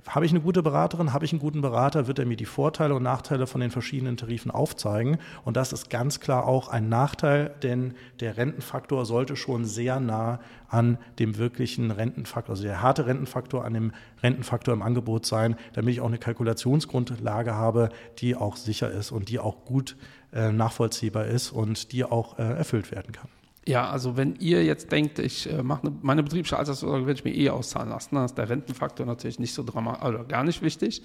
[0.07, 2.95] habe ich eine gute Beraterin, habe ich einen guten Berater, wird er mir die Vorteile
[2.95, 5.17] und Nachteile von den verschiedenen Tarifen aufzeigen.
[5.45, 10.39] Und das ist ganz klar auch ein Nachteil, denn der Rentenfaktor sollte schon sehr nah
[10.67, 13.91] an dem wirklichen Rentenfaktor, also der harte Rentenfaktor an dem
[14.21, 17.89] Rentenfaktor im Angebot sein, damit ich auch eine Kalkulationsgrundlage habe,
[18.19, 19.95] die auch sicher ist und die auch gut
[20.33, 23.29] äh, nachvollziehbar ist und die auch äh, erfüllt werden kann.
[23.65, 27.23] Ja, also wenn ihr jetzt denkt, ich äh, mache ne, meine betriebliche Altersvorsorge, werde ich
[27.23, 30.61] mir eh auszahlen lassen, dann ist der Rentenfaktor natürlich nicht so dramatisch oder gar nicht
[30.61, 31.01] wichtig.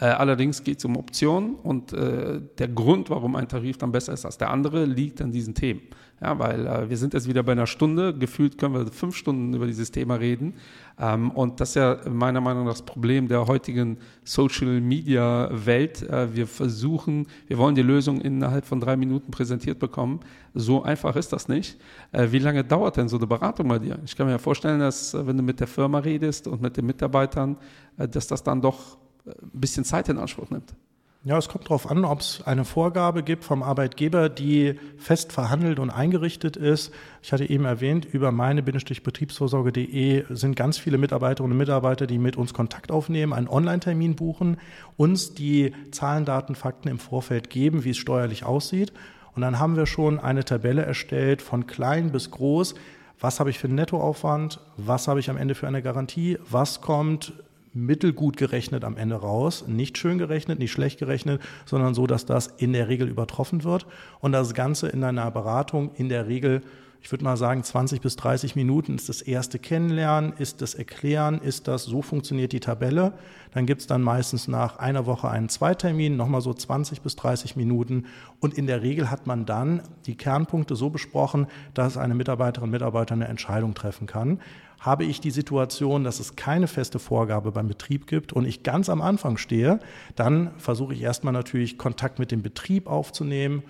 [0.00, 4.12] Äh, allerdings geht es um Optionen und äh, der Grund, warum ein Tarif dann besser
[4.12, 5.82] ist als der andere, liegt an diesen Themen.
[6.22, 9.54] Ja, weil äh, wir sind jetzt wieder bei einer Stunde, gefühlt können wir fünf Stunden
[9.54, 10.54] über dieses Thema reden.
[10.98, 16.02] Ähm, und das ist ja meiner Meinung nach das Problem der heutigen Social Media Welt.
[16.02, 20.20] Äh, wir versuchen, wir wollen die Lösung innerhalb von drei Minuten präsentiert bekommen.
[20.52, 21.80] So einfach ist das nicht.
[22.12, 23.98] Äh, wie lange dauert denn so eine Beratung bei dir?
[24.04, 26.76] Ich kann mir ja vorstellen, dass äh, wenn du mit der Firma redest und mit
[26.76, 27.56] den Mitarbeitern,
[27.96, 30.74] äh, dass das dann doch äh, ein bisschen Zeit in Anspruch nimmt.
[31.22, 35.78] Ja, es kommt darauf an, ob es eine Vorgabe gibt vom Arbeitgeber, die fest verhandelt
[35.78, 36.94] und eingerichtet ist.
[37.22, 42.54] Ich hatte eben erwähnt, über meine-betriebsvorsorge.de sind ganz viele Mitarbeiterinnen und Mitarbeiter, die mit uns
[42.54, 44.56] Kontakt aufnehmen, einen Online-Termin buchen,
[44.96, 48.94] uns die Zahlen, Daten, Fakten im Vorfeld geben, wie es steuerlich aussieht.
[49.34, 52.76] Und dann haben wir schon eine Tabelle erstellt von klein bis groß.
[53.20, 54.58] Was habe ich für einen Nettoaufwand?
[54.78, 56.38] Was habe ich am Ende für eine Garantie?
[56.48, 57.34] Was kommt
[57.72, 59.64] mittelgut gerechnet am Ende raus.
[59.66, 63.86] Nicht schön gerechnet, nicht schlecht gerechnet, sondern so, dass das in der Regel übertroffen wird.
[64.20, 66.62] Und das Ganze in einer Beratung in der Regel
[67.02, 71.40] ich würde mal sagen, 20 bis 30 Minuten ist das erste Kennenlernen, ist das Erklären,
[71.40, 73.14] ist das, so funktioniert die Tabelle.
[73.52, 78.04] Dann gibt's dann meistens nach einer Woche einen Zweitermin, nochmal so 20 bis 30 Minuten.
[78.38, 83.14] Und in der Regel hat man dann die Kernpunkte so besprochen, dass eine Mitarbeiterin, Mitarbeiter
[83.14, 84.40] eine Entscheidung treffen kann.
[84.80, 88.88] Habe ich die Situation, dass es keine feste Vorgabe beim Betrieb gibt und ich ganz
[88.88, 89.78] am Anfang stehe,
[90.16, 93.62] dann versuche ich erstmal natürlich Kontakt mit dem Betrieb aufzunehmen,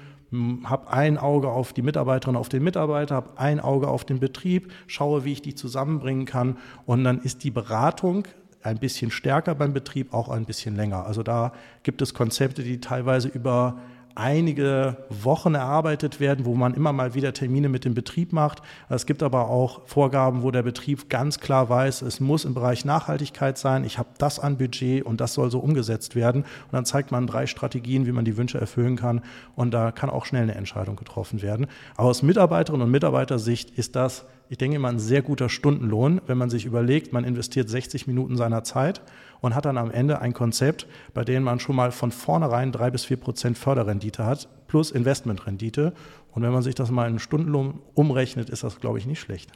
[0.64, 4.72] habe ein Auge auf die Mitarbeiterin, auf den Mitarbeiter, habe ein Auge auf den Betrieb,
[4.86, 6.56] schaue, wie ich die zusammenbringen kann
[6.86, 8.28] und dann ist die Beratung
[8.62, 11.06] ein bisschen stärker beim Betrieb, auch ein bisschen länger.
[11.06, 11.52] Also da
[11.82, 13.78] gibt es Konzepte, die teilweise über
[14.14, 18.62] einige Wochen erarbeitet werden, wo man immer mal wieder Termine mit dem Betrieb macht.
[18.88, 22.84] Es gibt aber auch Vorgaben, wo der Betrieb ganz klar weiß, es muss im Bereich
[22.84, 23.84] Nachhaltigkeit sein.
[23.84, 26.42] Ich habe das an Budget und das soll so umgesetzt werden.
[26.42, 29.22] Und dann zeigt man drei Strategien, wie man die Wünsche erfüllen kann.
[29.56, 31.66] Und da kann auch schnell eine Entscheidung getroffen werden.
[31.96, 36.36] Aber aus Mitarbeiterinnen und Mitarbeitersicht ist das ich denke immer, ein sehr guter Stundenlohn, wenn
[36.36, 39.00] man sich überlegt, man investiert 60 Minuten seiner Zeit
[39.40, 42.90] und hat dann am Ende ein Konzept, bei dem man schon mal von vornherein drei
[42.90, 45.92] bis vier Prozent Förderrendite hat, plus Investmentrendite.
[46.32, 49.50] Und wenn man sich das mal in Stundenlohn umrechnet, ist das, glaube ich, nicht schlecht.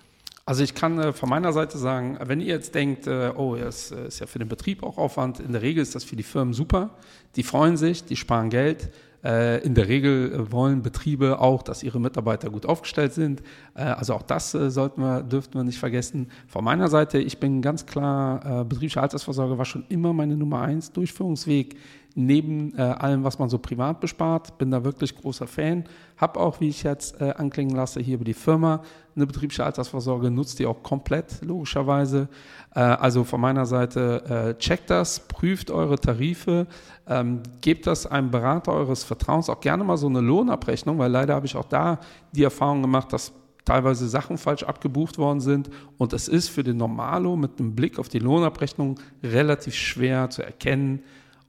[0.46, 3.92] Also ich kann äh, von meiner Seite sagen, wenn ihr jetzt denkt, äh, oh, das
[3.92, 6.22] äh, ist ja für den Betrieb auch Aufwand, in der Regel ist das für die
[6.22, 6.90] Firmen super.
[7.36, 8.90] Die freuen sich, die sparen Geld.
[9.24, 13.42] Äh, in der Regel äh, wollen Betriebe auch, dass ihre Mitarbeiter gut aufgestellt sind.
[13.74, 16.28] Äh, also auch das sollten wir, dürften wir nicht vergessen.
[16.46, 20.92] Von meiner Seite, ich bin ganz klar, betriebliche Altersvorsorge war schon immer meine Nummer eins
[20.92, 21.76] Durchführungsweg
[22.14, 24.56] neben äh, allem, was man so privat bespart.
[24.58, 25.84] Bin da wirklich großer Fan.
[26.16, 28.82] Hab auch, wie ich jetzt äh, anklingen lasse, hier über die Firma
[29.16, 32.28] eine betriebliche Altersvorsorge, nutzt die auch komplett, logischerweise.
[32.74, 36.66] Äh, also von meiner Seite, äh, checkt das, prüft eure Tarife,
[37.08, 41.34] ähm, gebt das einem Berater eures Vertrauens, auch gerne mal so eine Lohnabrechnung, weil leider
[41.34, 41.98] habe ich auch da
[42.32, 43.32] die Erfahrung gemacht, dass
[43.64, 45.70] teilweise Sachen falsch abgebucht worden sind.
[45.96, 50.42] Und es ist für den Normalo mit einem Blick auf die Lohnabrechnung relativ schwer zu
[50.42, 51.02] erkennen,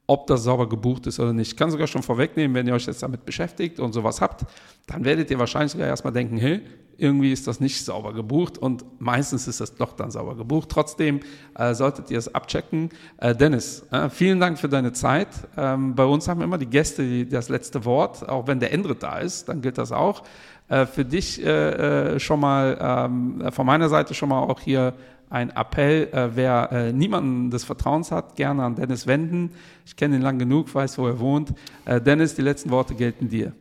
[0.07, 1.51] ob das sauber gebucht ist oder nicht.
[1.51, 4.45] Ich kann sogar schon vorwegnehmen, wenn ihr euch jetzt damit beschäftigt und sowas habt,
[4.87, 6.61] dann werdet ihr wahrscheinlich sogar erstmal denken, hey,
[6.97, 10.69] irgendwie ist das nicht sauber gebucht und meistens ist das doch dann sauber gebucht.
[10.69, 11.21] Trotzdem
[11.55, 12.89] äh, solltet ihr es abchecken.
[13.17, 15.27] Äh, Dennis, äh, vielen Dank für deine Zeit.
[15.57, 19.19] Ähm, bei uns haben immer die Gäste das letzte Wort, auch wenn der Endrit da
[19.19, 20.23] ist, dann gilt das auch.
[20.67, 24.93] Äh, für dich äh, äh, schon mal, ähm, von meiner Seite schon mal auch hier
[25.29, 29.51] ein Appell, wer niemanden des Vertrauens hat, gerne an Dennis wenden.
[29.85, 31.53] Ich kenne ihn lang genug, weiß, wo er wohnt.
[31.85, 33.53] Dennis, die letzten Worte gelten dir.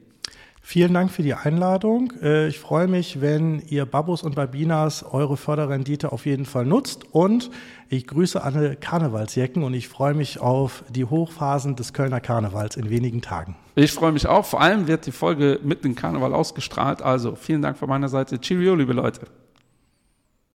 [0.66, 2.14] Vielen Dank für die Einladung.
[2.22, 7.04] Äh, ich freue mich, wenn ihr Babus und Babinas eure Förderrendite auf jeden Fall nutzt.
[7.12, 7.50] Und
[7.90, 12.88] ich grüße alle Karnevalsjecken und ich freue mich auf die Hochphasen des Kölner Karnevals in
[12.88, 13.56] wenigen Tagen.
[13.74, 14.46] Ich freue mich auch.
[14.46, 17.02] Vor allem wird die Folge mit dem Karneval ausgestrahlt.
[17.02, 18.40] Also vielen Dank von meiner Seite.
[18.40, 19.26] Cheerio, liebe Leute.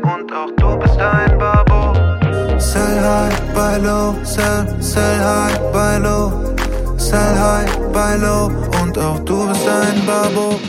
[0.03, 1.93] Und auch du bist ein Babo.
[2.59, 6.55] Sell high, buy low, sell, sell high, buy low.
[6.97, 8.47] Sell high, buy low
[8.81, 10.61] und auch du bist ein Babo.